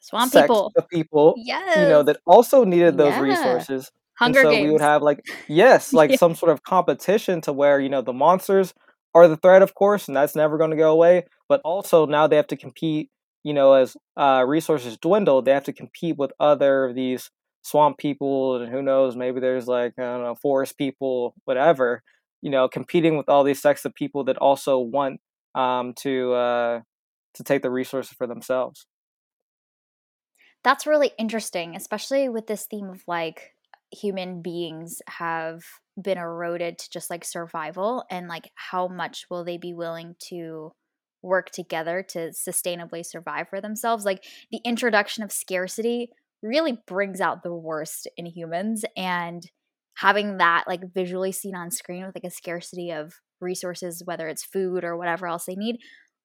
[0.07, 0.73] Swamp people.
[0.77, 1.77] Of people, yes.
[1.77, 3.21] you know, that also needed those yeah.
[3.21, 3.91] resources.
[4.15, 4.67] Hunger and so Games.
[4.67, 6.17] we would have like yes, like yeah.
[6.17, 8.73] some sort of competition to where, you know, the monsters
[9.17, 11.25] are the threat, of course, and that's never going to go away.
[11.49, 13.11] But also now they have to compete,
[13.43, 17.33] you know, as uh, resources dwindle, they have to compete with other of these
[17.63, 22.05] swamp people and who knows, maybe there's like, I don't know, forest people, whatever,
[22.43, 25.21] you know, competing with all these sects of people that also want
[25.57, 26.81] um, to uh,
[27.35, 28.87] to take the resources for themselves
[30.67, 33.53] that's really interesting, especially with this theme of like
[33.93, 35.63] human beings have
[36.03, 40.73] been eroded to just like survival and like how much will they be willing to
[41.23, 46.11] work together to sustainably survive for themselves like the introduction of scarcity
[46.43, 49.51] really brings out the worst in humans and
[49.95, 54.45] having that like visually seen on screen with like a scarcity of resources whether it's
[54.45, 55.79] food or whatever else they need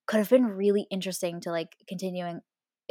[0.08, 2.42] could have been really interesting to like continuing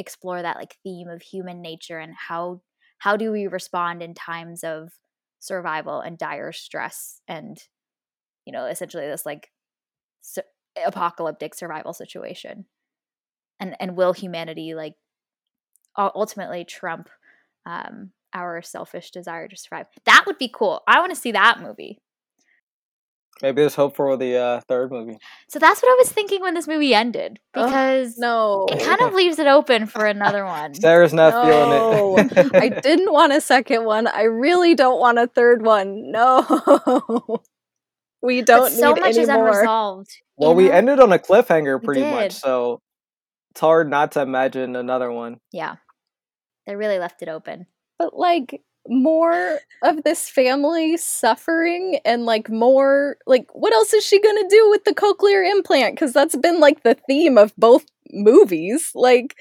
[0.00, 2.62] explore that like theme of human nature and how
[2.98, 4.92] how do we respond in times of
[5.38, 7.58] survival and dire stress and
[8.44, 9.50] you know essentially this like
[10.22, 10.42] su-
[10.84, 12.64] apocalyptic survival situation?
[13.60, 14.94] And and will humanity like
[15.98, 17.10] ultimately trump
[17.66, 19.86] um our selfish desire to survive?
[20.06, 20.82] That would be cool.
[20.88, 21.98] I want to see that movie
[23.42, 25.18] Maybe there's hope for the uh, third movie.
[25.48, 29.00] So that's what I was thinking when this movie ended because oh, no, it kind
[29.00, 30.74] of leaves it open for another one.
[30.74, 32.16] Sarah's not no.
[32.16, 32.54] feeling it.
[32.54, 34.06] I didn't want a second one.
[34.06, 36.10] I really don't want a third one.
[36.10, 36.42] No,
[38.22, 38.64] we don't.
[38.64, 40.10] But so much is unresolved.
[40.36, 42.80] Well, we ended on a cliffhanger pretty much, so
[43.52, 45.38] it's hard not to imagine another one.
[45.50, 45.76] Yeah,
[46.66, 47.66] they really left it open.
[47.98, 54.20] But like more of this family suffering and like more like what else is she
[54.20, 55.94] gonna do with the cochlear implant?
[55.94, 58.90] Because that's been like the theme of both movies.
[58.94, 59.36] Like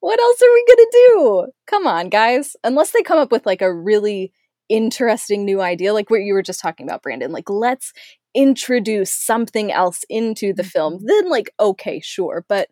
[0.00, 1.46] what else are we gonna do?
[1.66, 2.56] Come on guys.
[2.64, 4.32] Unless they come up with like a really
[4.68, 7.92] interesting new idea like what you were just talking about brandon like let's
[8.34, 10.94] introduce something else into the film.
[10.94, 11.06] Mm-hmm.
[11.06, 12.68] then like okay sure but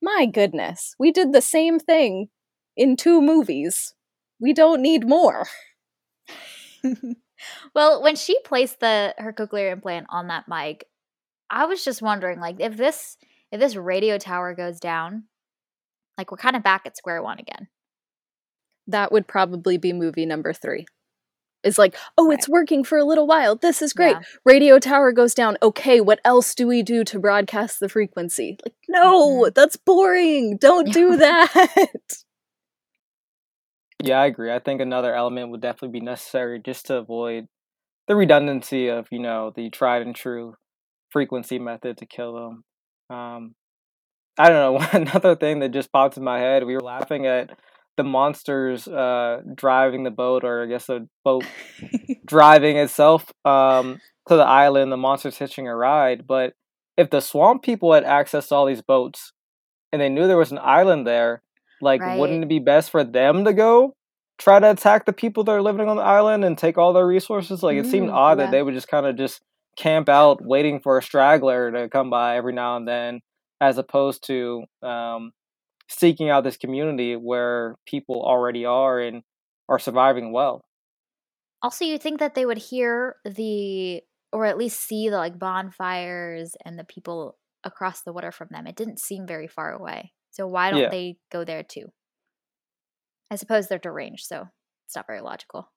[0.00, 2.28] my goodness we did the same thing
[2.76, 3.94] in two movies
[4.42, 5.46] we don't need more.
[7.74, 10.84] well, when she placed the her cochlear implant on that mic,
[11.48, 13.16] I was just wondering, like, if this
[13.52, 15.24] if this radio tower goes down,
[16.18, 17.68] like we're kind of back at square one again.
[18.88, 20.86] That would probably be movie number three.
[21.62, 22.38] It's like, oh, right.
[22.38, 23.54] it's working for a little while.
[23.54, 24.16] This is great.
[24.16, 24.22] Yeah.
[24.44, 25.56] Radio tower goes down.
[25.62, 28.58] Okay, what else do we do to broadcast the frequency?
[28.64, 29.52] Like, no, mm-hmm.
[29.54, 30.56] that's boring.
[30.56, 31.70] Don't do that.
[34.02, 34.52] Yeah, I agree.
[34.52, 37.46] I think another element would definitely be necessary just to avoid
[38.08, 40.54] the redundancy of, you know, the tried and true
[41.10, 42.64] frequency method to kill them.
[43.16, 43.54] Um,
[44.38, 44.88] I don't know.
[44.92, 47.50] Another thing that just popped in my head, we were laughing at
[47.96, 51.44] the monsters uh, driving the boat, or I guess the boat
[52.26, 53.32] driving itself.
[53.44, 56.26] Um, to the island, the monster's hitching a ride.
[56.26, 56.54] But
[56.96, 59.32] if the swamp people had access to all these boats
[59.92, 61.42] and they knew there was an island there,
[61.82, 62.18] like Right.
[62.18, 63.94] wouldn't it be best for them to go
[64.38, 67.06] try to attack the people that are living on the island and take all their
[67.06, 67.62] resources?
[67.62, 68.46] Like it seemed Mm, odd yeah.
[68.46, 69.42] that they would just kind of just
[69.76, 73.20] camp out waiting for a straggler to come by every now and then
[73.60, 75.32] as opposed to um,
[75.88, 79.22] seeking out this community where people already are and
[79.68, 80.62] are surviving well.
[81.62, 84.02] Also, you think that they would hear the
[84.32, 88.66] or at least see the like bonfires and the people across the water from them.
[88.66, 90.12] It didn't seem very far away.
[90.32, 90.88] So why don't Yeah.
[90.90, 91.92] they go there too?
[93.30, 94.48] I suppose they're deranged, so
[94.86, 95.70] it's not very logical.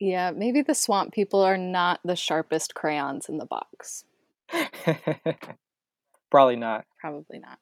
[0.00, 4.04] Yeah, maybe the swamp people are not the sharpest crayons in the box.
[6.30, 6.84] Probably not.
[7.00, 7.58] Probably not.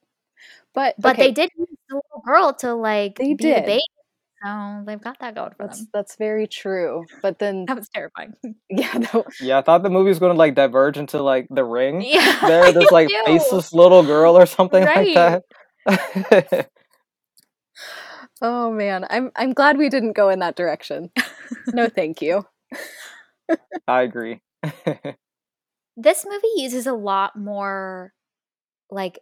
[0.75, 3.67] But But okay, they did use the little girl to like They be the did.
[3.67, 3.83] bait.
[4.43, 5.89] So they've got that going for that's them.
[5.93, 7.05] that's very true.
[7.21, 8.33] But then That was terrifying.
[8.71, 11.65] yeah, no, Yeah, I thought the movie was going to like diverge into like The
[11.65, 12.01] Ring.
[12.01, 12.39] yeah.
[12.49, 13.23] There, this like do.
[13.27, 15.43] faceless little girl or something like that.
[18.43, 21.11] oh man, I'm I'm glad we didn't go in that direction.
[21.73, 22.45] No, thank you.
[23.89, 24.41] I agree.
[25.97, 28.13] this movie uses a lot more
[28.91, 29.19] like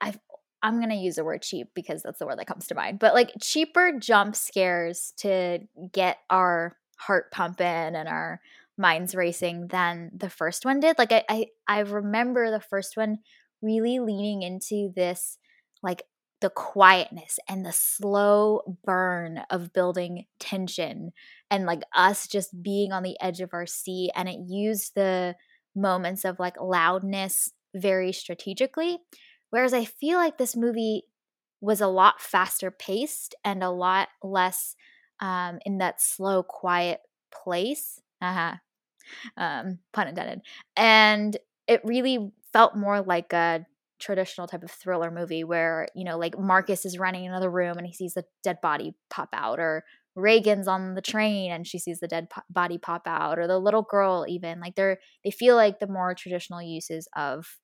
[0.00, 0.14] i
[0.62, 2.98] i'm going to use the word cheap because that's the word that comes to mind
[2.98, 5.58] but like cheaper jump scares to
[5.92, 8.40] get our heart pumping and our
[8.78, 13.18] minds racing than the first one did like i i, I remember the first one
[13.62, 15.38] really leaning into this
[15.86, 16.02] like
[16.40, 21.12] the quietness and the slow burn of building tension
[21.50, 25.34] and like us just being on the edge of our seat and it used the
[25.74, 28.98] moments of like loudness very strategically
[29.50, 31.04] whereas i feel like this movie
[31.60, 34.74] was a lot faster paced and a lot less
[35.20, 37.00] um, in that slow quiet
[37.32, 38.56] place uh-huh
[39.36, 40.40] um, pun intended
[40.76, 41.36] and
[41.68, 43.64] it really felt more like a
[43.98, 47.78] traditional type of thriller movie where you know like marcus is running in another room
[47.78, 49.84] and he sees the dead body pop out or
[50.14, 53.58] regan's on the train and she sees the dead po- body pop out or the
[53.58, 57.58] little girl even like they're they feel like the more traditional uses of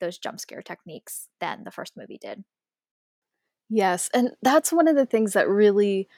[0.00, 2.44] those jump scare techniques than the first movie did.
[3.70, 6.08] Yes, and that's one of the things that really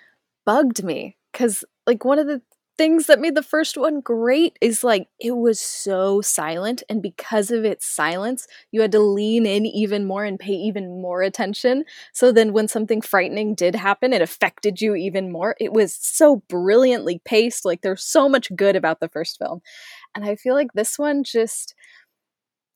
[0.47, 2.43] bugged me cuz like one of the
[2.79, 7.51] things that made the first one great is like it was so silent and because
[7.51, 11.85] of its silence you had to lean in even more and pay even more attention
[12.12, 16.43] so then when something frightening did happen it affected you even more it was so
[16.49, 19.61] brilliantly paced like there's so much good about the first film
[20.14, 21.74] and i feel like this one just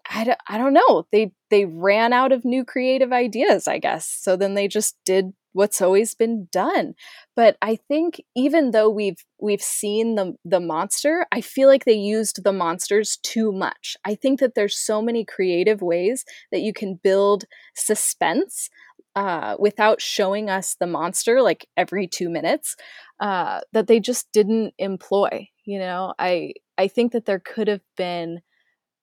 [0.08, 1.06] I don't, I don't know.
[1.12, 4.06] They they ran out of new creative ideas, I guess.
[4.08, 6.94] So then they just did what's always been done.
[7.36, 11.92] But I think even though we've we've seen the the monster, I feel like they
[11.94, 13.96] used the monsters too much.
[14.04, 17.44] I think that there's so many creative ways that you can build
[17.74, 18.70] suspense
[19.16, 22.76] uh, without showing us the monster like every two minutes
[23.20, 25.48] uh, that they just didn't employ.
[25.64, 28.40] You know, I I think that there could have been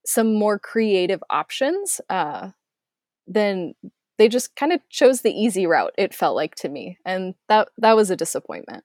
[0.06, 2.50] some more creative options, uh,
[3.26, 3.74] then
[4.18, 5.94] they just kind of chose the easy route.
[5.96, 8.84] It felt like to me, and that that was a disappointment.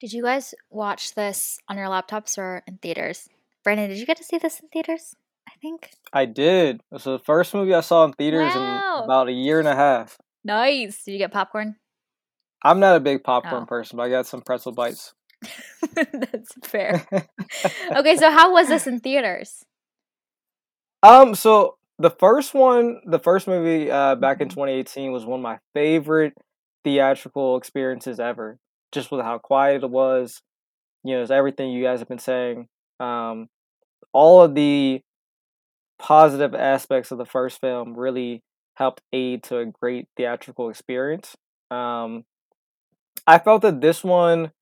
[0.00, 3.28] did you guys watch this on your laptops or in theaters
[3.64, 5.14] brandon did you get to see this in theaters
[5.48, 6.76] i think I did.
[6.76, 8.98] It was the first movie I saw in theaters Wow.
[8.98, 10.18] in about a year and a half.
[10.44, 11.76] nice did you get popcorn
[12.64, 13.66] I'm not a big popcorn Oh.
[13.66, 15.14] person, but I got some pretzel bites.
[15.94, 17.06] that's fair
[17.96, 19.64] okay so how was this in theaters
[21.02, 24.54] Um, so the first one, the first movie uh, back in Mhm.
[24.54, 26.34] 2018 was one of my favorite
[26.84, 28.58] theatrical experiences ever.
[28.92, 30.42] Just with how quiet it was,
[31.04, 32.68] you know, it's everything you guys have been saying.
[33.00, 33.48] Um,
[34.12, 35.02] all of the
[35.98, 38.42] positive aspects of the first film really
[38.76, 41.36] helped aid to a great theatrical experience.
[41.70, 42.24] Um,
[43.26, 44.52] I felt that this one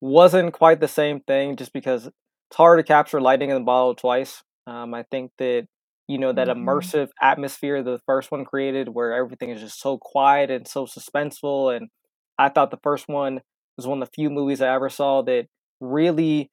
[0.00, 3.94] wasn't quite the same thing just because it's hard to capture lighting in the bottle
[3.94, 4.42] twice.
[4.66, 5.66] Um, I think that
[6.08, 6.56] you know that Mhm.
[6.56, 11.74] immersive atmosphere the first one created, where everything is just so quiet and so suspenseful,
[11.76, 11.88] and
[12.38, 13.40] I thought the first one
[13.76, 15.46] was one of the few movies I ever saw that
[15.80, 16.50] really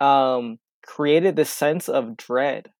[0.00, 2.70] um, created this sense of dread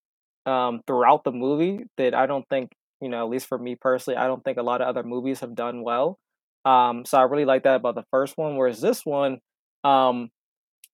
[0.46, 4.16] um, throughout the movie that I don't think you know, at least for me personally,
[4.16, 6.18] I don't think a lot of other movies have done well.
[6.64, 8.56] Um, so I really like that about the first one.
[8.56, 9.38] Whereas this one,
[9.84, 10.30] um,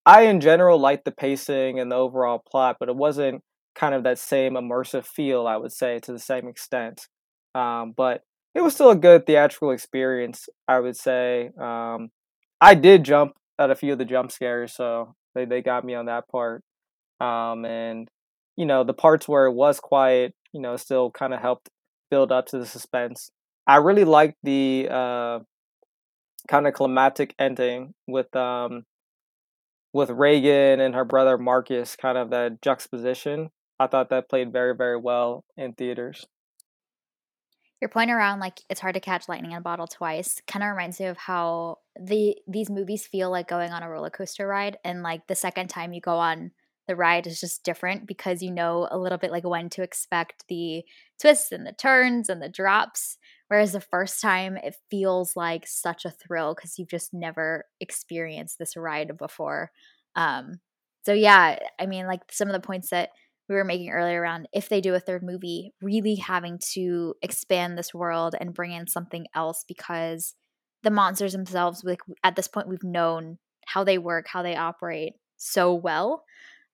[0.06, 3.42] I in general liked the pacing and the overall plot, but it wasn't
[3.74, 7.08] kind of that same immersive feel, I would say, to the same extent.
[7.54, 8.22] Um, but
[8.54, 11.50] it was still a good theatrical experience, I would say.
[11.60, 12.10] Um,
[12.60, 15.94] I did jump at a few of the jump scares, so they, they got me
[15.94, 16.62] on that part.
[17.20, 18.08] Um, and
[18.56, 21.68] you know, the parts where it was quiet, you know, still kind of helped
[22.10, 23.30] build up to the suspense.
[23.66, 25.38] I really liked the uh,
[26.48, 28.84] kind of climatic ending with um,
[29.92, 33.50] with Regan and her brother Marcus, kind of that juxtaposition.
[33.78, 36.26] I thought that played very, very well in theaters.
[37.80, 40.70] Your point around like it's hard to catch lightning in a bottle twice kind of
[40.70, 44.78] reminds me of how the these movies feel like going on a roller coaster ride,
[44.84, 46.52] and like the second time you go on
[46.86, 50.44] the ride is just different because you know a little bit like when to expect
[50.48, 50.84] the
[51.20, 53.18] twists and the turns and the drops.
[53.48, 58.58] Whereas the first time it feels like such a thrill because you've just never experienced
[58.58, 59.70] this ride before.
[60.16, 60.60] Um,
[61.04, 63.10] so yeah, I mean, like some of the points that
[63.48, 67.76] we were making earlier around if they do a third movie, really having to expand
[67.76, 70.34] this world and bring in something else because
[70.82, 75.14] the monsters themselves, like at this point, we've known how they work, how they operate
[75.36, 76.24] so well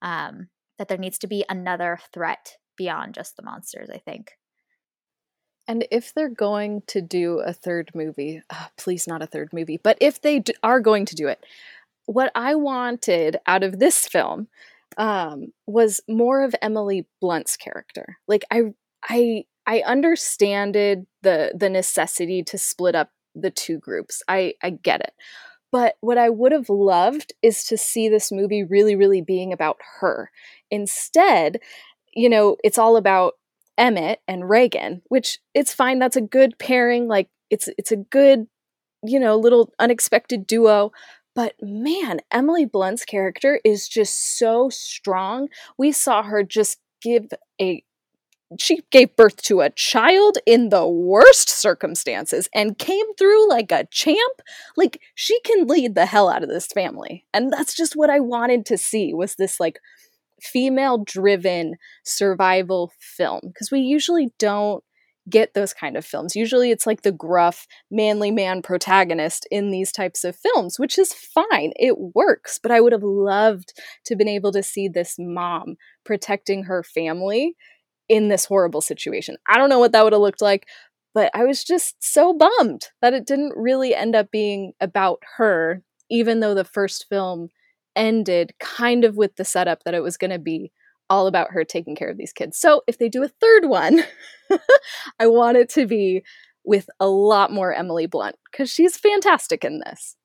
[0.03, 0.49] um,
[0.79, 4.33] that there needs to be another threat beyond just the monsters, I think.
[5.69, 9.79] And if they're going to do a third movie, uh, please not a third movie,
[9.83, 11.45] but if they are going to do it,
[12.07, 14.49] what I wanted out of this film
[14.97, 18.19] um, was more of Emily Blunt's character.
[18.27, 18.63] Like I,
[19.09, 24.23] I, I understanded the the necessity to split up the two groups.
[24.29, 25.13] I I get it.
[25.73, 29.79] But what I would have loved is to see this movie really, really being about
[30.01, 30.31] her.
[30.71, 31.61] Instead,
[32.13, 33.35] you know, it's all about
[33.79, 35.99] Emmett and Regan, which it's fine.
[35.99, 37.07] That's a good pairing.
[37.07, 38.47] Like it's it's a good,
[39.05, 40.93] you know, little unexpected duo.
[41.41, 45.49] But man, Emily Blunt's character is just so strong.
[45.79, 47.29] We saw her just give
[47.59, 47.83] a
[48.59, 53.87] she gave birth to a child in the worst circumstances and came through like a
[53.91, 54.43] champ.
[54.77, 57.25] Like she can lead the hell out of this family.
[57.33, 59.81] And that's just what i wanted to see was this like
[60.43, 63.41] female driven survival film.
[63.45, 64.85] Because we usually don't
[65.31, 66.37] get those kind of films.
[66.37, 71.13] Usually it's like the gruff manly man protagonist in these types of films which is
[71.13, 71.73] fine.
[71.77, 72.59] It works.
[72.63, 73.73] But i would have loved
[74.05, 77.55] to have been able to see this mom protecting her family
[78.09, 79.37] in this horrible situation.
[79.49, 80.67] I don't know what that would have looked like,
[81.15, 85.83] but I was just so bummed that it didn't really end up being about her,
[86.11, 87.49] even though the first film
[87.97, 90.73] ended kind of with the setup that it was going to be
[91.11, 92.57] all about her taking care of these kids.
[92.57, 94.03] So if they do a third one,
[95.19, 96.23] I want it to be
[96.65, 100.17] with a lot more Emily Blunt because she's fantastic in this.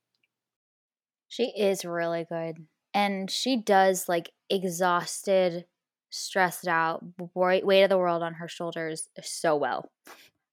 [1.28, 2.66] She is really good.
[2.94, 5.66] And she does like exhausted
[6.12, 9.92] stressed out, weight of the world on her shoulders so well.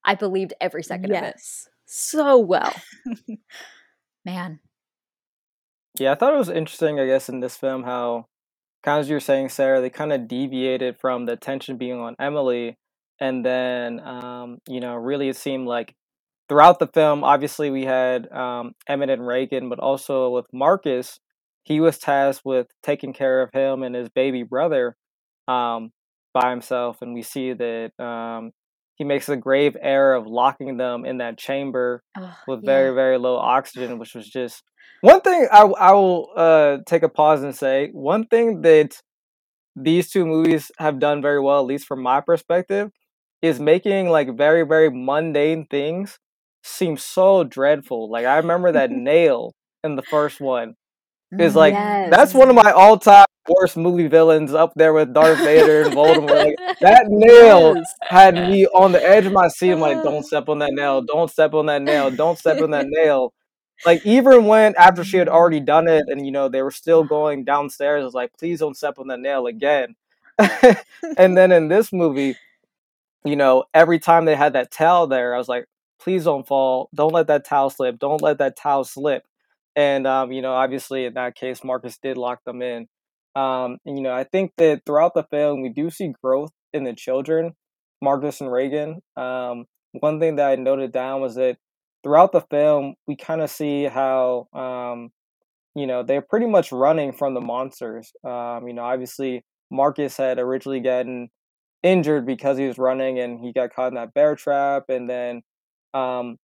[0.05, 1.41] I believed every second yes, of it.
[1.87, 2.75] So well.
[4.25, 4.59] Man.
[5.99, 8.27] Yeah, I thought it was interesting, I guess, in this film how,
[8.83, 12.17] kind of as you're saying, Sarah, they kind of deviated from the attention being on
[12.19, 12.79] Emily.
[13.21, 15.95] And then, um, you know, really it seemed like
[16.49, 21.21] throughout the film, obviously we had um, Emmett and Regan, but also with Marcus,
[21.63, 24.97] he was tasked with taking care of him and his baby brother
[25.47, 25.93] um,
[26.35, 28.53] by himself, and we see that um,
[29.03, 32.67] he makes a grave error of locking them in that chamber oh, with yeah.
[32.67, 34.63] very very low oxygen, which was just
[35.01, 35.49] one thing.
[35.51, 39.01] I I will uh, take a pause and say one thing that
[39.75, 42.93] these two movies have done very well, at least from my perspective,
[43.43, 46.21] is making like very very mundane things
[46.63, 48.09] seem so dreadful.
[48.09, 50.75] Like I remember that nail in the first one
[51.39, 52.11] is mm, like yes.
[52.11, 55.95] that's one of my all time worst movie villains up there with Darth Vader and
[55.95, 56.57] Voldemort.
[56.59, 57.95] Like, that nail yes.
[58.03, 59.73] had me on the edge of my seat.
[59.73, 60.23] I'm like, don't uh.
[60.23, 61.03] step on that nail.
[61.03, 62.11] Don't step on that nail.
[62.11, 63.33] Don't step on that nail.
[63.85, 67.03] Like even when after she had already done it, and you know they were still
[67.03, 69.97] going downstairs, I was like, please don't step on that nail again.
[71.19, 72.37] and then in this movie,
[73.25, 75.67] you know, every time they had that towel there, I was like,
[75.99, 76.91] please don't fall.
[76.95, 77.99] Don't let that towel slip.
[77.99, 79.25] Don't let that towel slip.
[79.77, 82.87] And um, you know, obviously in that case, Marcus did lock them in.
[83.35, 86.85] Um, and, you know, I think that throughout the film, we do see growth in
[86.85, 87.53] the children,
[88.03, 89.01] Marcus and Regan.
[89.17, 91.57] Um, one thing that I noted down was that
[92.03, 95.11] throughout the film, we kind of see how, um,
[95.75, 98.13] you know, they're pretty much running from the monsters.
[98.25, 101.31] Um, you know, obviously, Marcus had originally gotten
[101.83, 104.85] injured because he was running and he got caught in that bear trap.
[104.91, 105.41] And then,
[105.95, 106.37] um,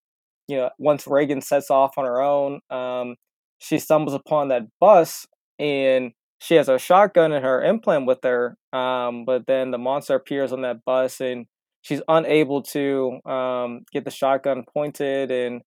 [0.48, 3.16] you know, once Regan sets off on her own, um,
[3.58, 5.26] she stumbles upon that bus
[5.58, 8.56] and she has a shotgun in her implant with her.
[8.72, 11.46] Um, but then the monster appears on that bus and
[11.82, 15.62] she's unable to um, get the shotgun pointed and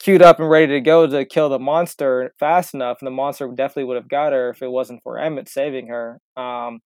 [0.00, 3.48] queued up and ready to go to kill the monster fast enough, and the monster
[3.48, 6.20] definitely would have got her if it wasn't for Emmett saving her.
[6.36, 6.80] Um,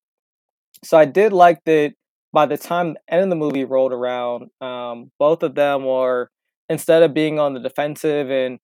[0.84, 1.92] so I did like that.
[2.32, 6.30] By the time the end of the movie rolled around, um, both of them were
[6.70, 8.60] instead of being on the defensive and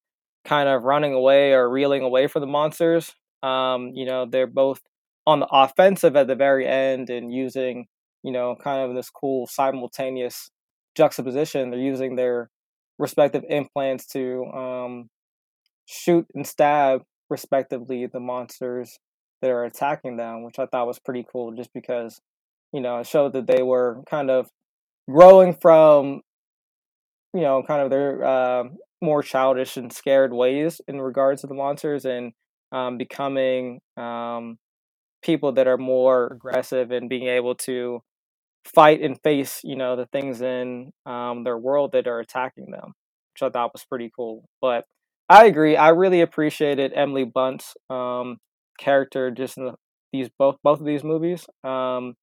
[0.46, 4.80] kind of running away or reeling away from the monsters, um, you know, they're both
[5.26, 7.86] on the offensive at the very end and using,
[8.22, 10.50] you know, kind of this cool simultaneous
[10.96, 11.70] juxtaposition.
[11.70, 12.48] They're using their
[12.98, 15.10] respective implants to um,
[15.84, 18.98] shoot and stab, respectively, the monsters
[19.42, 22.20] that are attacking them, which I thought was pretty cool just because,
[22.72, 24.48] you know, it showed that they were kind of
[25.10, 26.22] growing from,
[27.36, 28.64] you know, kind of their uh,
[29.02, 32.32] more childish and scared ways in regards to the monsters and
[32.72, 34.58] um, becoming um,
[35.22, 38.00] people that are more aggressive and being able to
[38.64, 42.94] fight and face, you know, the things in um, their world that are attacking them,
[43.34, 44.44] which I thought was pretty cool.
[44.60, 44.84] But
[45.28, 45.76] I agree.
[45.76, 48.38] I really appreciated Emily Blunt's um,
[48.78, 49.74] character just in the,
[50.12, 51.44] these both both of these movies.
[51.64, 52.14] Um,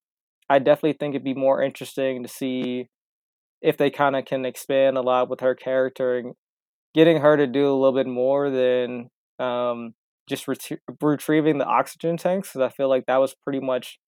[0.49, 2.87] I definitely think it'd be more interesting to see
[3.63, 6.33] if they kind of can expand a lot with her character and
[6.93, 9.09] getting her to do a little bit more than
[9.39, 9.93] um,
[10.27, 12.49] just ret- retrieving the oxygen tanks.
[12.49, 13.99] Because I feel like that was pretty much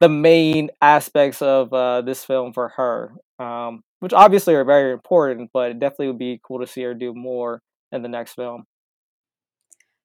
[0.00, 5.50] the main aspects of uh, this film for her, um, which obviously are very important,
[5.52, 7.62] but it definitely would be cool to see her do more
[7.92, 8.64] in the next film.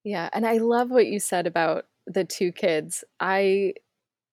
[0.03, 3.03] Yeah, and I love what you said about the two kids.
[3.19, 3.73] I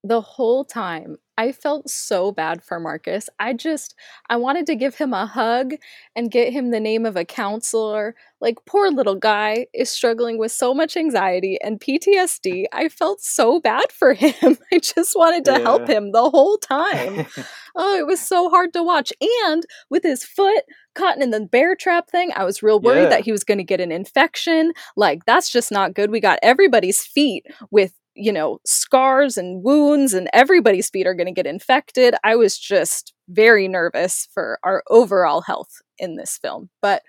[0.04, 3.28] the whole time I felt so bad for Marcus.
[3.38, 3.94] I just
[4.30, 5.74] I wanted to give him a hug
[6.14, 8.14] and get him the name of a counselor.
[8.40, 12.64] Like poor little guy is struggling with so much anxiety and PTSD.
[12.72, 14.58] I felt so bad for him.
[14.72, 15.58] I just wanted to yeah.
[15.58, 17.26] help him the whole time.
[17.76, 19.12] oh, it was so hard to watch.
[19.44, 20.64] And with his foot
[20.94, 23.08] caught in the bear trap thing, I was real worried yeah.
[23.10, 24.72] that he was going to get an infection.
[24.96, 26.10] Like that's just not good.
[26.10, 31.26] We got everybody's feet with you know, scars and wounds, and everybody's feet are going
[31.26, 32.14] to get infected.
[32.24, 36.70] I was just very nervous for our overall health in this film.
[36.80, 37.02] But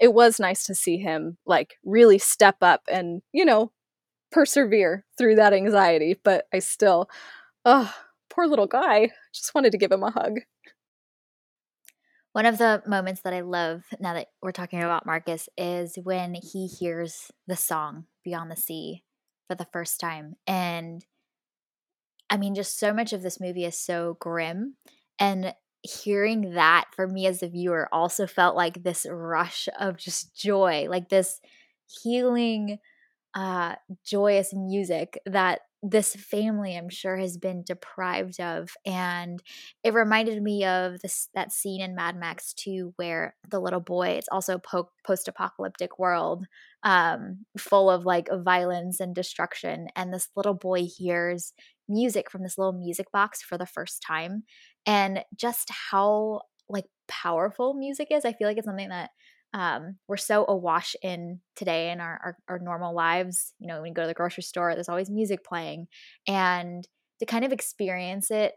[0.00, 3.72] it was nice to see him like really step up and, you know,
[4.32, 6.18] persevere through that anxiety.
[6.22, 7.08] But I still,
[7.64, 7.92] oh,
[8.30, 9.10] poor little guy.
[9.34, 10.40] Just wanted to give him a hug.
[12.32, 16.34] One of the moments that I love now that we're talking about Marcus is when
[16.34, 19.02] he hears the song Beyond the Sea
[19.48, 20.36] for the first time.
[20.46, 21.04] And
[22.30, 24.76] I mean, just so much of this movie is so grim.
[25.18, 30.36] And hearing that for me as a viewer also felt like this rush of just
[30.36, 31.40] joy, like this
[32.02, 32.78] healing,
[33.34, 39.42] uh, joyous music that this family i'm sure has been deprived of and
[39.84, 44.08] it reminded me of this that scene in mad max 2 where the little boy
[44.10, 46.46] it's also po- post-apocalyptic world
[46.84, 51.52] um, full of like violence and destruction and this little boy hears
[51.88, 54.44] music from this little music box for the first time
[54.86, 59.10] and just how like powerful music is i feel like it's something that
[59.54, 63.54] um, we're so awash in today in our, our, our normal lives.
[63.58, 65.88] You know, when you go to the grocery store, there's always music playing,
[66.26, 66.86] and
[67.20, 68.52] to kind of experience it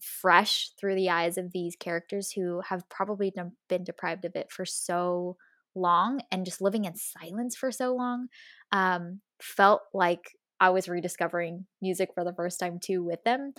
[0.00, 3.32] fresh through the eyes of these characters who have probably
[3.68, 5.36] been deprived of it for so
[5.74, 8.28] long and just living in silence for so long
[8.72, 13.52] um, felt like I was rediscovering music for the first time too with them.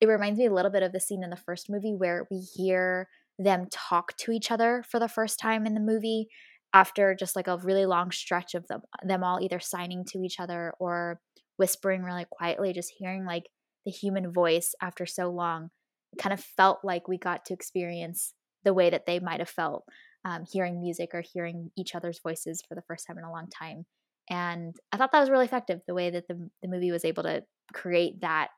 [0.00, 2.38] It reminds me a little bit of the scene in the first movie where we
[2.38, 3.08] hear
[3.38, 6.28] them talk to each other for the first time in the movie
[6.74, 10.38] after just like a really long stretch of them them all either signing to each
[10.38, 11.20] other or
[11.56, 13.44] whispering really quietly just hearing like
[13.84, 15.70] the human voice after so long
[16.12, 19.48] it kind of felt like we got to experience the way that they might have
[19.48, 19.84] felt
[20.24, 23.48] um, hearing music or hearing each other's voices for the first time in a long
[23.48, 23.84] time
[24.30, 27.22] and i thought that was really effective the way that the, the movie was able
[27.22, 27.42] to
[27.72, 28.48] create that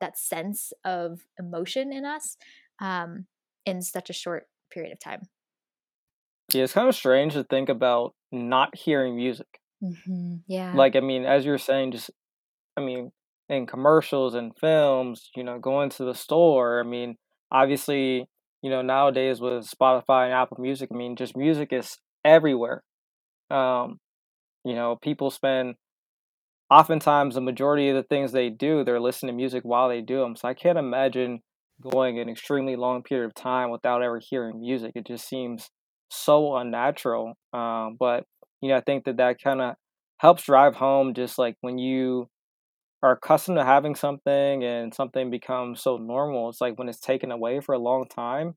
[0.00, 2.36] that sense of emotion in us
[2.80, 3.26] um,
[3.64, 5.22] in such a short period of time.
[6.52, 9.60] Yeah, it's kind of strange to think about not hearing music.
[9.82, 10.36] Mm-hmm.
[10.46, 10.74] Yeah.
[10.74, 12.10] Like, I mean, as you're saying, just,
[12.76, 13.10] I mean,
[13.48, 17.16] in commercials and films, you know, going to the store, I mean,
[17.50, 18.28] obviously,
[18.62, 22.82] you know, nowadays with Spotify and Apple Music, I mean, just music is everywhere.
[23.50, 23.98] Um,
[24.64, 25.76] you know, people spend
[26.70, 30.20] oftentimes the majority of the things they do, they're listening to music while they do
[30.20, 30.36] them.
[30.36, 31.40] So I can't imagine
[31.82, 34.92] going an extremely long period of time without ever hearing music.
[34.94, 35.68] It just seems
[36.10, 37.34] so unnatural.
[37.52, 38.24] Um, but
[38.60, 39.74] you know, I think that that kind of
[40.18, 42.28] helps drive home just like when you
[43.06, 46.48] are accustomed to having something and something becomes so normal.
[46.50, 48.56] It's like when it's taken away for a long time,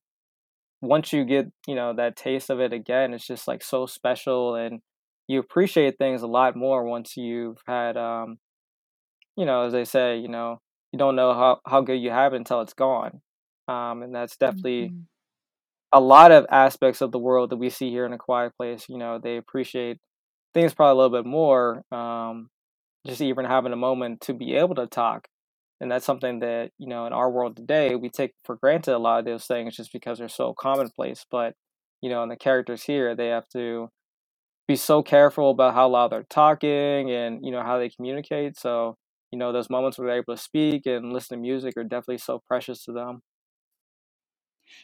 [0.82, 4.56] once you get you know that taste of it again, it's just like so special,
[4.56, 4.82] and
[5.28, 8.40] you appreciate things a lot more once you've had um
[9.38, 10.60] you know as they say you know
[10.92, 13.22] you don't know how how good you have it until it's gone,
[13.68, 15.08] um and that's definitely Mhm.
[15.92, 18.86] a lot of aspects of the world that we see here in a quiet place.
[18.90, 19.98] You know they appreciate
[20.54, 21.84] things probably a little bit more.
[21.92, 22.50] Um,
[23.06, 25.28] just even having a moment to be able to talk.
[25.82, 29.00] And that's something that, you know, in our world today, we take for granted a
[29.00, 31.26] lot of those things just because they're so commonplace.
[31.30, 31.54] But,
[32.02, 33.90] you know, and the characters here, they have to
[34.68, 38.58] be so careful about how loud they're talking and, you know, how they communicate.
[38.58, 38.98] So,
[39.32, 42.20] you know, those moments where they're able to speak and listen to music are definitely
[42.20, 43.22] so precious to them.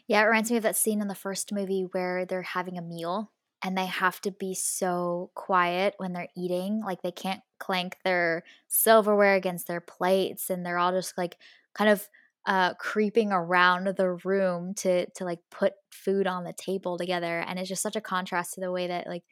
[0.07, 2.81] Yeah, it reminds me of that scene in the first movie where they're having a
[2.81, 3.31] meal
[3.65, 6.81] and they have to be so quiet when they're eating.
[6.85, 11.37] Like they can't clank their silverware against their plates and they're all just like
[11.73, 12.07] kind of
[12.45, 17.57] uh creeping around the room to to like put food on the table together and
[17.57, 19.23] it's just such a contrast to the way that like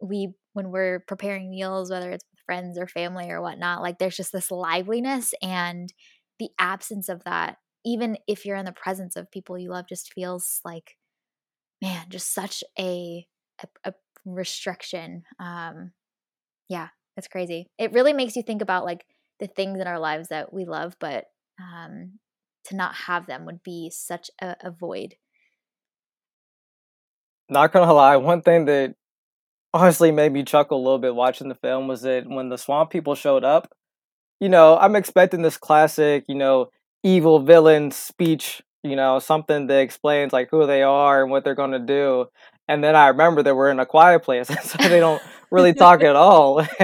[0.00, 4.16] we when we're preparing meals whether it's with friends or family or whatnot like there's
[4.16, 5.92] just this liveliness and
[6.38, 10.12] the absence of that even if you're in the presence of people you love just
[10.12, 10.96] feels like
[11.82, 13.26] man just such a
[13.84, 13.94] a, a
[14.24, 15.92] restriction um
[16.68, 19.04] yeah it's crazy it really makes you think about like
[19.40, 21.24] the things in our lives that we love but
[21.60, 22.18] um
[22.64, 25.16] to not have them would be such a, a void
[27.48, 28.94] Not gonna lie, one thing that
[29.74, 32.90] honestly made me chuckle a little bit watching the film was that when the swamp
[32.90, 33.72] people showed up,
[34.40, 36.70] you know, I'm expecting this classic, you know,
[37.02, 41.54] evil villain speech, you know, something that explains like who they are and what they're
[41.54, 42.26] gonna do.
[42.68, 46.02] And then I remember that we're in a quiet place, so they don't really talk
[46.02, 46.66] at all.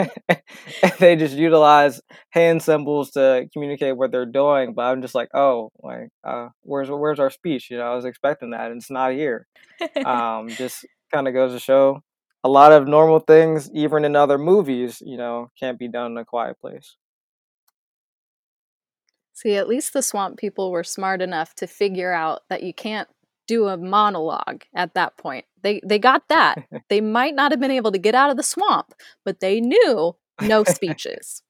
[0.99, 2.01] They just utilize
[2.31, 4.75] hand symbols to communicate what they're doing.
[4.75, 7.71] But I'm just like, oh, like, uh, where's where's our speech?
[7.71, 9.47] You know, I was expecting that, and it's not here.
[10.05, 12.03] Um, just kind of goes to show
[12.45, 16.19] a lot of normal things, even in other movies, you know, can't be done in
[16.19, 16.97] a quiet place.
[19.33, 23.09] See, at least the swamp people were smart enough to figure out that you can't
[23.47, 25.45] do a monologue at that point.
[25.63, 26.59] They they got that.
[26.89, 28.95] They might not have been able to get out of the swamp,
[29.25, 31.43] but they knew no speeches.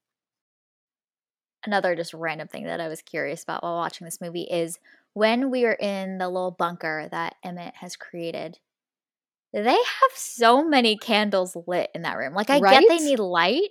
[1.64, 4.78] another just random thing that I was curious about while watching this movie is
[5.12, 8.58] when we are in the little bunker that Emmett has created,
[9.52, 12.34] they have so many candles lit in that room.
[12.34, 13.70] Like, I get they need light,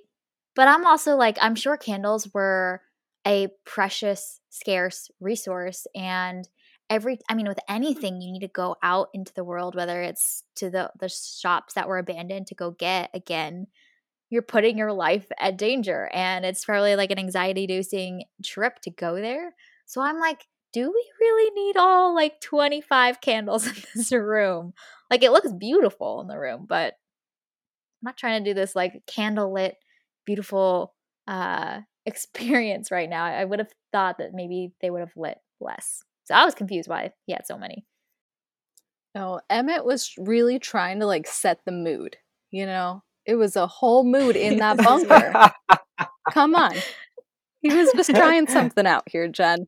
[0.55, 2.81] but I'm also like, I'm sure candles were
[3.25, 5.85] a precious, scarce resource.
[5.95, 6.47] And
[6.89, 10.43] every, I mean, with anything, you need to go out into the world, whether it's
[10.55, 13.67] to the, the shops that were abandoned to go get again
[14.29, 18.89] you're putting your life at danger and it's probably like an anxiety inducing trip to
[18.89, 19.53] go there.
[19.85, 24.73] So I'm like, do we really need all like 25 candles in this room?
[25.09, 26.93] Like it looks beautiful in the room, but
[28.01, 29.75] I'm not trying to do this like candle lit
[30.25, 30.93] beautiful
[31.27, 33.25] uh experience right now.
[33.25, 36.03] I would have thought that maybe they would have lit less.
[36.27, 37.85] So I was confused why he had so many.
[39.15, 42.17] No, Emmett was really trying to like set the mood,
[42.51, 43.01] you know?
[43.25, 45.51] It was a whole mood in that bunker.
[46.31, 46.75] Come on.
[47.61, 49.67] He was just trying something out here, Jen.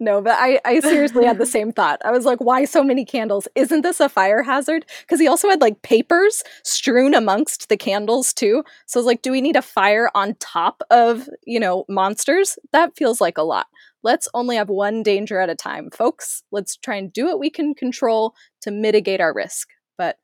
[0.00, 2.00] No, but I, I seriously had the same thought.
[2.04, 3.48] I was like, why so many candles?
[3.54, 4.86] Isn't this a fire hazard?
[5.02, 8.64] Because he also had like papers strewn amongst the candles too.
[8.86, 12.58] So I was like, do we need a fire on top of, you know, monsters?
[12.72, 13.66] That feels like a lot.
[14.02, 16.42] Let's only have one danger at a time, folks.
[16.52, 19.68] Let's try and do what we can control to mitigate our risk.
[19.96, 20.16] But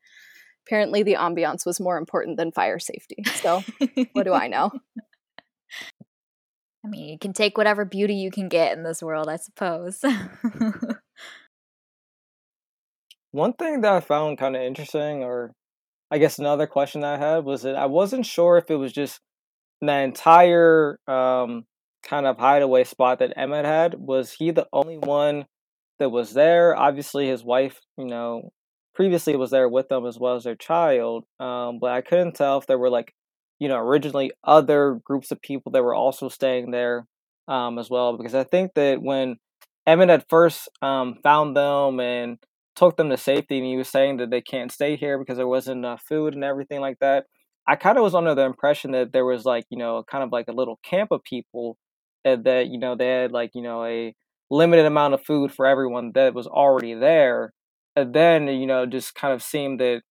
[0.65, 3.23] apparently the ambiance was more important than fire safety.
[3.35, 3.63] So
[4.13, 4.71] what do I know?
[6.85, 10.01] I mean, you can take whatever beauty you can get in this world, I suppose.
[13.31, 15.51] One thing that I found kind of interesting, or
[16.11, 19.19] I guess another question I had, was that I wasn't sure if it was just
[19.81, 21.65] the entire um,
[22.05, 23.95] kind of hideaway spot that Emmett had.
[23.95, 25.45] Was he the only one
[25.99, 26.75] that was there?
[26.75, 28.51] Obviously, his wife, you know,
[28.93, 31.25] previously was there with them as well as their child.
[31.39, 33.13] Um, but I couldn't tell if there were like,
[33.59, 37.05] you know, originally other groups of people that were also staying there
[37.47, 38.17] um, as well.
[38.17, 39.37] Because I think that when
[39.85, 42.37] Emmett had first um, found them and
[42.75, 45.47] took them to safety, and he was saying that they can't stay here because there
[45.47, 47.25] wasn't enough food and everything like that.
[47.67, 50.31] I kind of was under the impression that there was like, you know, kind of
[50.31, 51.77] like a little camp of people
[52.25, 54.13] that, that you know, they had like, you know, a
[54.51, 57.53] limited amount of food for everyone that was already there.
[57.95, 60.01] And then, you know, just kind of seemed that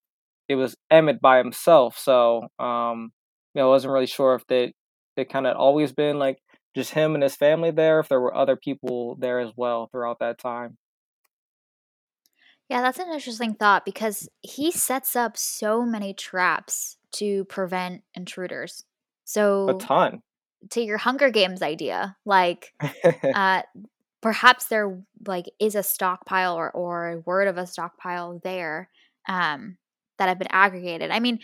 [0.49, 1.99] it was Emmett by himself.
[1.99, 3.13] So, um,
[3.55, 4.73] you know, I wasn't really sure if they
[5.17, 6.39] it kind of always been like
[6.75, 10.19] just him and his family there, if there were other people there as well throughout
[10.21, 10.77] that time.
[12.69, 18.85] Yeah, that's an interesting thought because he sets up so many traps to prevent intruders.
[19.25, 20.23] So a ton.
[20.71, 22.73] To your Hunger Games idea, like,
[23.35, 23.63] uh,
[24.21, 28.89] perhaps there like is a stockpile or or a word of a stockpile there
[29.29, 29.77] um,
[30.19, 31.11] that have been aggregated.
[31.11, 31.41] I mean,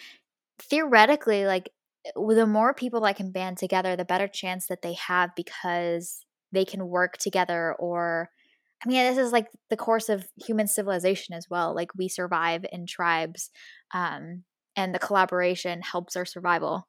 [0.58, 1.70] theoretically, like
[2.16, 6.64] the more people that can band together, the better chance that they have because they
[6.64, 7.74] can work together.
[7.78, 8.30] Or,
[8.84, 11.74] I mean, this is like the course of human civilization as well.
[11.74, 13.50] Like we survive in tribes,
[13.92, 14.44] um,
[14.76, 16.88] and the collaboration helps our survival.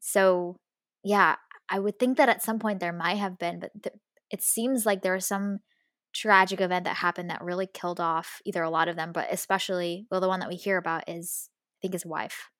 [0.00, 0.56] So,
[1.04, 1.36] yeah,
[1.70, 3.94] I would think that at some point there might have been, but th-
[4.30, 5.60] it seems like there was some
[6.12, 10.06] tragic event that happened that really killed off either a lot of them, but especially,
[10.10, 12.50] well, the one that we hear about is, I think, his wife.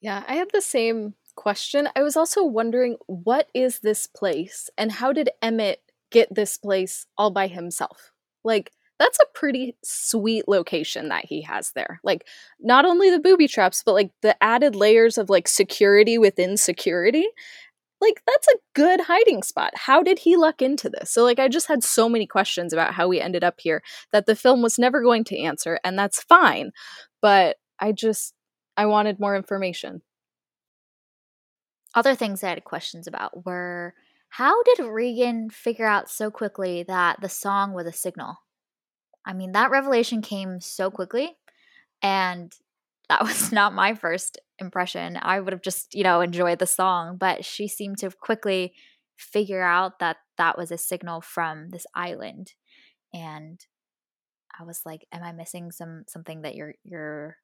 [0.00, 1.88] Yeah, I had the same question.
[1.96, 5.80] I was also wondering what is this place and how did Emmett
[6.10, 8.10] get this place all by himself?
[8.42, 12.00] Like, that's a pretty sweet location that he has there.
[12.04, 12.26] Like,
[12.60, 17.26] not only the booby traps, but like the added layers of like security within security.
[18.00, 19.72] Like, that's a good hiding spot.
[19.74, 21.10] How did he luck into this?
[21.10, 23.82] So, like, I just had so many questions about how we ended up here
[24.12, 26.72] that the film was never going to answer, and that's fine.
[27.22, 28.34] But I just,
[28.76, 30.02] I wanted more information.
[31.94, 33.94] Other things I had questions about were
[34.28, 38.36] how did Regan figure out so quickly that the song was a signal?
[39.26, 41.36] I mean, that revelation came so quickly,
[42.02, 42.52] and
[43.08, 45.18] that was not my first impression.
[45.20, 48.74] I would have just, you know, enjoyed the song, but she seemed to quickly
[49.16, 52.52] figure out that that was a signal from this island.
[53.12, 53.60] And
[54.58, 57.36] I was like, am I missing some something that you're you're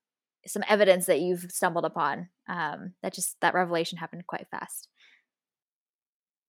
[0.47, 2.29] some evidence that you've stumbled upon?
[2.49, 4.89] Um, that just that revelation happened quite fast.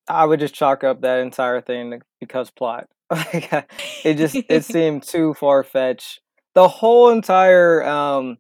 [0.08, 2.90] I would just chalk up that entire thing because plot.
[3.34, 3.70] Like,
[4.04, 6.22] it just it seemed too far fetched.
[6.56, 8.38] The whole entire um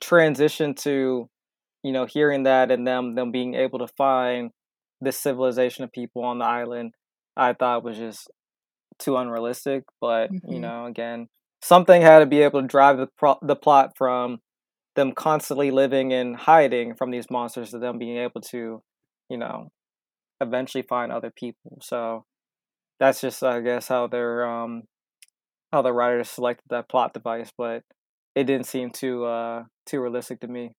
[0.00, 1.28] transition to
[1.82, 4.50] you know hearing that and them them being able to find
[5.00, 6.94] this civilization of people on the island,
[7.36, 8.30] I thought was just
[8.98, 9.84] too unrealistic.
[10.00, 10.60] But you Mhm.
[10.60, 11.28] know, again,
[11.62, 14.40] something had to be able to drive the pro- the plot from
[14.96, 18.82] them constantly living and hiding from these monsters to them being able to,
[19.30, 19.70] you know,
[20.40, 21.78] eventually find other people.
[21.82, 22.24] So
[23.04, 24.84] that's just, I guess, how they're um
[25.72, 27.84] how the writers selected that plot device, but
[28.36, 30.72] it didn't seem too uh too realistic to me.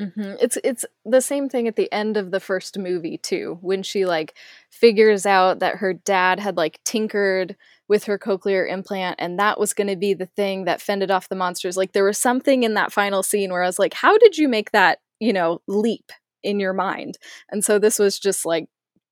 [0.00, 0.36] Mhm.
[0.40, 4.04] It's it's the same thing at the end of the first movie too, when she
[4.06, 4.34] like
[4.70, 9.72] figures out that her dad had like tinkered with her cochlear implant and that was
[9.72, 11.76] going to be the thing that fended off the monsters.
[11.76, 14.48] Like there was something in that final scene where I was like, how did you
[14.48, 16.10] make that, you know, leap
[16.42, 17.16] in your mind?
[17.50, 18.66] And so this was just like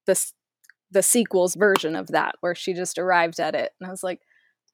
[0.06, 0.32] this
[0.92, 4.20] the sequel's version of that where she just arrived at it and I was like,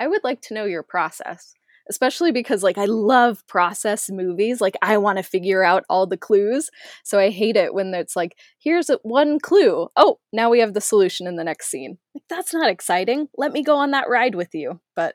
[0.00, 1.54] I would like to know your process
[1.88, 4.60] especially because like I love process movies.
[4.60, 6.70] Like I want to figure out all the clues.
[7.02, 9.88] So I hate it when it's like, here's one clue.
[9.96, 11.98] Oh, now we have the solution in the next scene.
[12.14, 13.28] Like that's not exciting.
[13.36, 14.80] Let me go on that ride with you.
[14.94, 15.14] But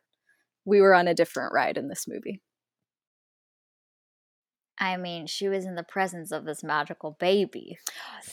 [0.66, 2.42] we were on a different ride in this movie.
[4.80, 7.78] I mean, she was in the presence of this magical baby.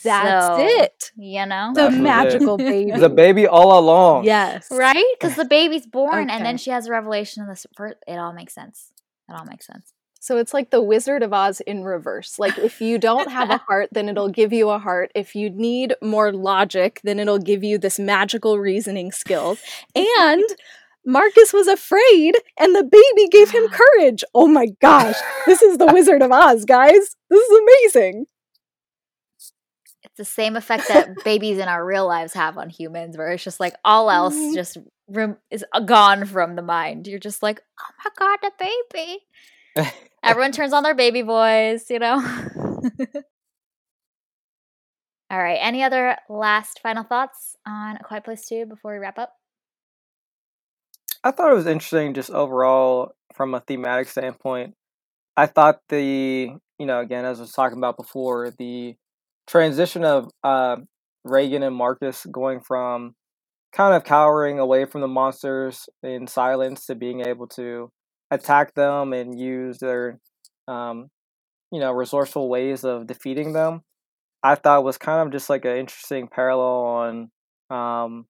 [0.03, 1.13] That's So, it.
[1.17, 1.73] You know?
[1.75, 2.03] The That was it.
[2.03, 2.93] magical baby.
[2.93, 4.25] The baby all along.
[4.25, 4.69] Yes.
[4.71, 5.05] right?
[5.19, 7.67] Because the baby's born and then she has a revelation in this.
[7.77, 8.93] fir- It all makes sense.
[9.29, 9.93] It all makes sense.
[10.23, 12.39] So it's like the Wizard of Oz in reverse.
[12.39, 15.11] Like if you don't have a heart, then it'll give you a heart.
[15.15, 19.61] If you need more logic, then it'll give you this magical reasoning skills.
[19.95, 20.45] And
[21.07, 24.23] Marcus was afraid and the baby gave him courage.
[24.35, 25.17] Oh my gosh.
[25.47, 27.17] This is the Wizard of Oz, guys.
[27.31, 28.27] This is amazing.
[30.03, 33.45] It's the same effect that babies in our real lives have on humans, where it's
[33.45, 34.55] just like all else Mhm.
[34.55, 34.79] just
[35.09, 37.07] rem- is uh, gone from the mind.
[37.07, 38.53] You're just like, oh my god, the
[38.95, 39.91] baby.
[40.23, 42.17] Everyone turns on their baby voice, you know?
[45.31, 45.59] all right.
[45.61, 49.33] Any other last final thoughts on A Quiet Place 2 before we wrap up?
[51.23, 54.75] I thought it was interesting just overall from a thematic standpoint.
[55.37, 58.97] I thought the, you know, again, as I was talking about before, the
[59.47, 60.77] transition of uh,
[61.25, 63.15] Regan and Marcus going from
[63.73, 67.91] kind of cowering away from the monsters in silence to being able to
[68.31, 70.19] attack them and use their,
[70.69, 71.09] um,
[71.73, 73.83] you know, resourceful ways of defeating them.
[74.43, 77.31] I thought was kind of just like an interesting parallel
[77.71, 78.27] on um,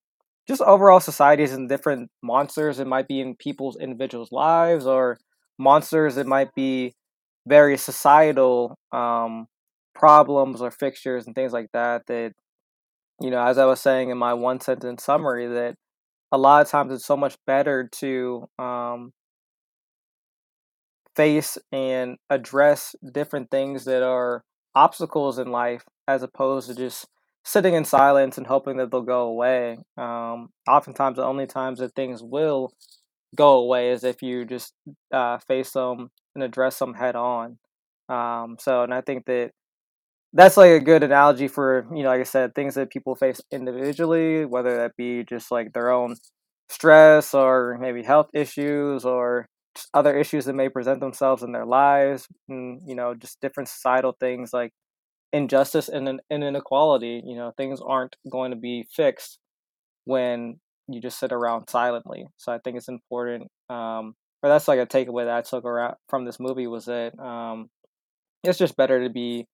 [0.50, 2.80] just overall societies and different monsters.
[2.80, 5.16] It might be in people's individuals' lives or
[5.58, 6.16] monsters.
[6.16, 6.92] It might be
[7.46, 9.46] various societal um,
[9.94, 12.02] problems or fixtures and things like that.
[12.08, 12.32] That
[13.20, 15.76] you know, as I was saying in my one sentence summary, that
[16.32, 19.12] a lot of times it's so much better to um,
[21.14, 24.42] face and address different things that are
[24.74, 27.06] obstacles in life as opposed to just
[27.44, 29.78] sitting in silence and hoping that they'll go away.
[29.96, 32.72] Um, oftentimes, the only times that things will
[33.36, 34.74] go away is if you just
[35.12, 37.58] uh, face them and address them head on.
[38.08, 39.52] Um, so, and I think that
[40.32, 43.40] that's like a good analogy for you know, like I said, things that people face
[43.50, 46.16] individually, whether that be just like their own
[46.68, 49.46] stress or maybe health issues or
[49.94, 54.16] other issues that may present themselves in their lives, and you know, just different societal
[54.20, 54.72] things like
[55.32, 57.22] injustice and, and inequality.
[57.24, 59.38] You know, things aren't going to be fixed
[60.04, 62.26] when you just sit around silently.
[62.36, 63.50] So I think it's important.
[63.68, 67.18] Um, or that's like a takeaway that I took around from this movie was that
[67.18, 67.68] um,
[68.42, 69.46] it's just better to be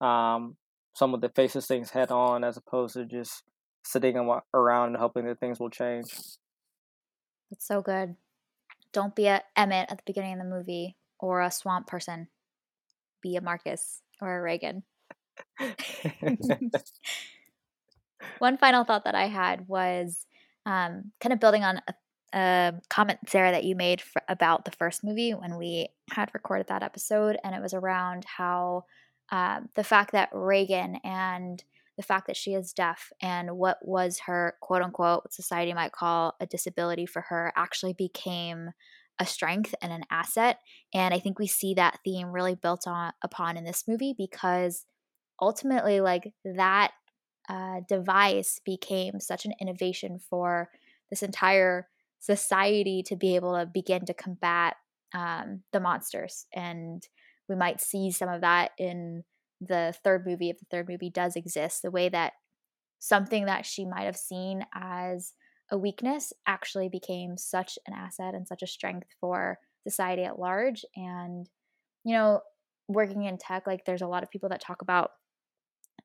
[0.00, 0.56] um,
[0.94, 3.42] someone that faces things head on as opposed to just
[3.84, 4.16] sitting
[4.54, 6.06] around and hoping that things will change.
[7.50, 8.16] That's so good.
[8.92, 12.28] Don't be a Emmett at the beginning of the movie or a swamp person.
[13.22, 14.84] Be a Marcus or a Regan.
[18.38, 20.26] One final thought that I had was
[20.66, 21.94] um, kind of building on a,
[22.34, 26.68] a, comment, Sarah, that you made for, about the first movie when we had recorded
[26.68, 28.84] that episode, and it was around how
[29.30, 31.62] um, the fact that Regan and
[31.96, 35.92] the fact that she is deaf and what was her quote unquote, what society might
[35.92, 38.70] call a disability for her, actually became
[39.20, 40.58] a strength and an asset.
[40.92, 44.86] And I think we see that theme really built on upon in this movie because
[45.40, 46.92] ultimately, like that
[47.48, 50.70] uh, device became such an innovation for
[51.10, 51.88] this entire
[52.20, 54.76] society to be able to begin to combat
[55.14, 56.46] um, the monsters.
[56.54, 57.02] And
[57.48, 59.24] we might see some of that in
[59.60, 62.32] the third movie, if the third movie does exist, the way that
[62.98, 65.34] something that she might have seen as
[65.70, 70.84] a weakness actually became such an asset and such a strength for society at large.
[70.96, 71.46] And,
[72.04, 72.40] you know,
[72.88, 75.10] working in tech, like there's a lot of people that talk about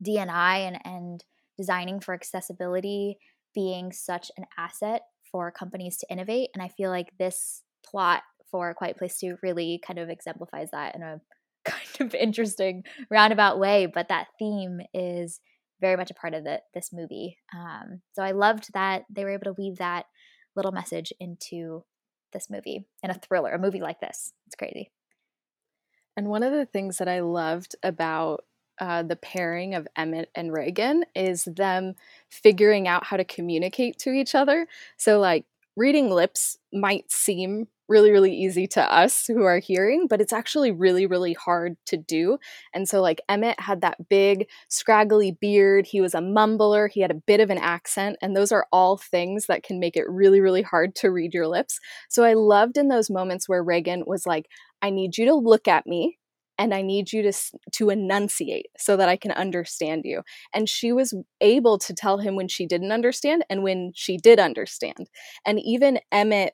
[0.02, 1.24] D&I and, and
[1.58, 3.18] designing for accessibility
[3.54, 6.50] being such an asset for companies to innovate.
[6.54, 10.96] And I feel like this plot for Quiet Place 2 really kind of exemplifies that
[10.96, 11.22] in a
[11.66, 13.86] kind of interesting roundabout way.
[13.86, 15.40] But that theme is
[15.82, 17.38] very much a part of the, this movie.
[17.56, 20.06] Um, so I loved that they were able to weave that
[20.56, 21.84] little message into
[22.34, 24.34] this movie in a thriller, a movie like this.
[24.48, 24.92] It's crazy.
[26.18, 28.42] And one of the things that I loved about
[28.80, 31.96] uh, the pairing of Emmett and Regan is them
[32.30, 34.68] figuring out how to communicate to each other.
[34.98, 40.22] So, like, reading lips might seem really, really easy to us who are hearing, but
[40.22, 42.38] it's actually really, really hard to do.
[42.74, 45.88] And so, like, Emmett had that big, scraggly beard.
[45.88, 46.90] He was a mumbler.
[46.90, 48.18] He had a bit of an accent.
[48.22, 51.48] And those are all things that can make it really, really hard to read your
[51.48, 51.80] lips.
[52.10, 54.48] So, I loved in those moments where Reagan was like,
[54.82, 56.20] I need you to look at me
[56.60, 57.34] and I need you to
[57.72, 60.22] to enunciate so that I can understand you.
[60.54, 64.40] And she was able to tell him when she didn't understand and when she did
[64.40, 65.10] understand.
[65.46, 66.54] And even Emmett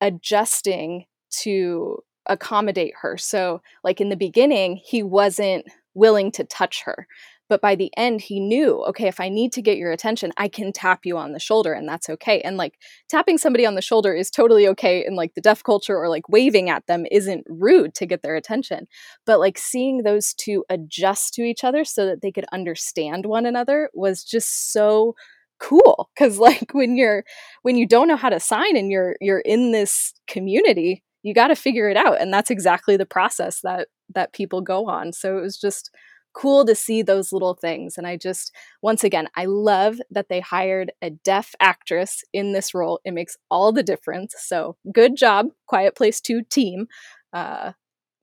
[0.00, 1.04] adjusting
[1.42, 3.16] to accommodate her.
[3.16, 7.06] So like in the beginning, he wasn't willing to touch her.
[7.48, 10.48] But by the end, he knew, okay, if I need to get your attention, I
[10.48, 12.40] can tap you on the shoulder and that's okay.
[12.40, 12.74] And like
[13.08, 16.28] tapping somebody on the shoulder is totally okay in like the deaf culture or like
[16.28, 18.86] waving at them isn't rude to get their attention.
[19.26, 23.46] But like seeing those two adjust to each other so that they could understand one
[23.46, 25.14] another was just so
[25.58, 27.24] cool cuz like when you're
[27.62, 31.48] when you don't know how to sign and you're you're in this community you got
[31.48, 35.38] to figure it out and that's exactly the process that that people go on so
[35.38, 35.90] it was just
[36.36, 37.96] cool to see those little things.
[37.96, 38.52] And I just,
[38.82, 43.00] once again, I love that they hired a deaf actress in this role.
[43.04, 44.34] It makes all the difference.
[44.38, 46.88] So good job, Quiet Place 2 team.
[47.32, 47.72] Uh,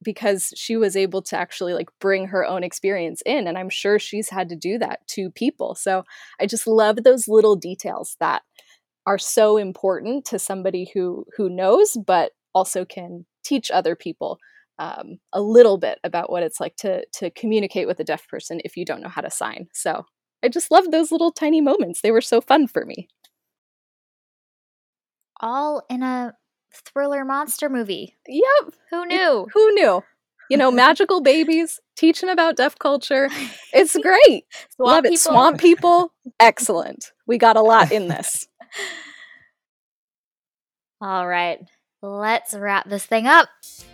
[0.04, 3.98] because she was able to actually like bring her own experience in and i'm sure
[3.98, 6.04] she's had to do that to people so
[6.42, 8.42] i just love those little details that
[9.06, 14.40] are so important to somebody who who knows but also can teach other people
[14.80, 18.62] um, a little bit about what it's like to to communicate with a deaf person
[18.66, 19.68] if you don't know how to sign.
[19.74, 20.06] So
[20.44, 22.02] I just loved those little tiny moments.
[22.02, 23.08] They were so fun for me.
[25.40, 26.34] All in a
[26.74, 28.18] thriller monster movie.
[28.28, 28.74] Yep.
[28.90, 29.48] Who knew?
[29.54, 30.04] Who knew?
[30.50, 33.30] You know, magical babies teaching about deaf culture.
[33.76, 34.46] It's great.
[34.78, 35.18] Love it.
[35.18, 36.14] Swamp people.
[36.40, 37.12] Excellent.
[37.26, 38.48] We got a lot in this.
[41.02, 41.60] All right
[42.04, 43.48] let's wrap this thing up.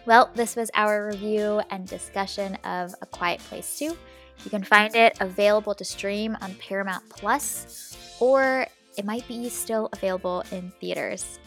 [0.06, 3.86] Well, this was our review and discussion of A Quiet Place 2.
[3.86, 8.66] You can find it available to stream on Paramount Plus, or
[8.98, 11.40] it might be still available in theaters.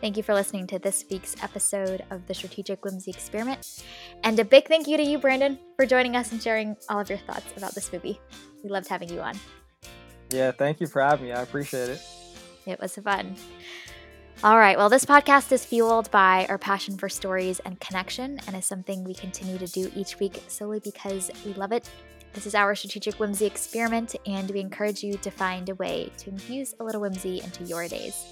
[0.00, 3.82] Thank you for listening to this week's episode of the Strategic Whimsy Experiment.
[4.22, 7.08] And a big thank you to you, Brandon, for joining us and sharing all of
[7.08, 8.20] your thoughts about this movie.
[8.62, 9.34] We loved having you on.
[10.30, 11.32] Yeah, thank you for having me.
[11.32, 12.00] I appreciate it.
[12.66, 13.34] It was fun.
[14.44, 18.54] All right, well, this podcast is fueled by our passion for stories and connection and
[18.54, 21.90] is something we continue to do each week solely because we love it.
[22.34, 26.30] This is our strategic whimsy experiment, and we encourage you to find a way to
[26.30, 28.24] infuse a little whimsy into your days.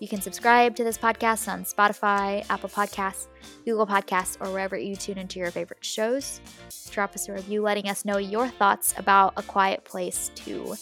[0.00, 3.28] You can subscribe to this podcast on Spotify, Apple Podcasts,
[3.64, 6.40] Google Podcasts, or wherever you tune into your favorite shows.
[6.90, 10.74] Drop us a review letting us know your thoughts about A Quiet Place 2.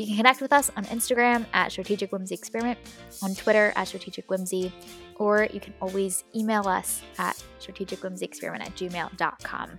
[0.00, 2.78] You can connect with us on Instagram at Strategic Whimsy Experiment,
[3.22, 4.72] on Twitter at Strategic Whimsy,
[5.16, 9.78] or you can always email us at strategicwhimsyexperiment at gmail.com.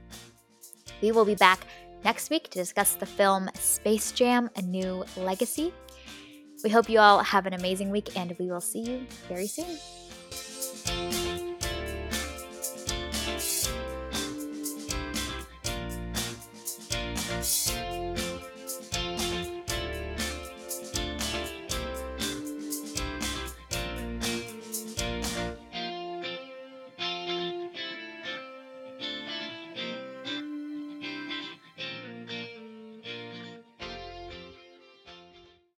[1.02, 1.65] We will be back
[2.06, 5.73] next week to discuss the film Space Jam A New Legacy.
[6.64, 9.80] We hope you all have an amazing week, and we will see you very soon.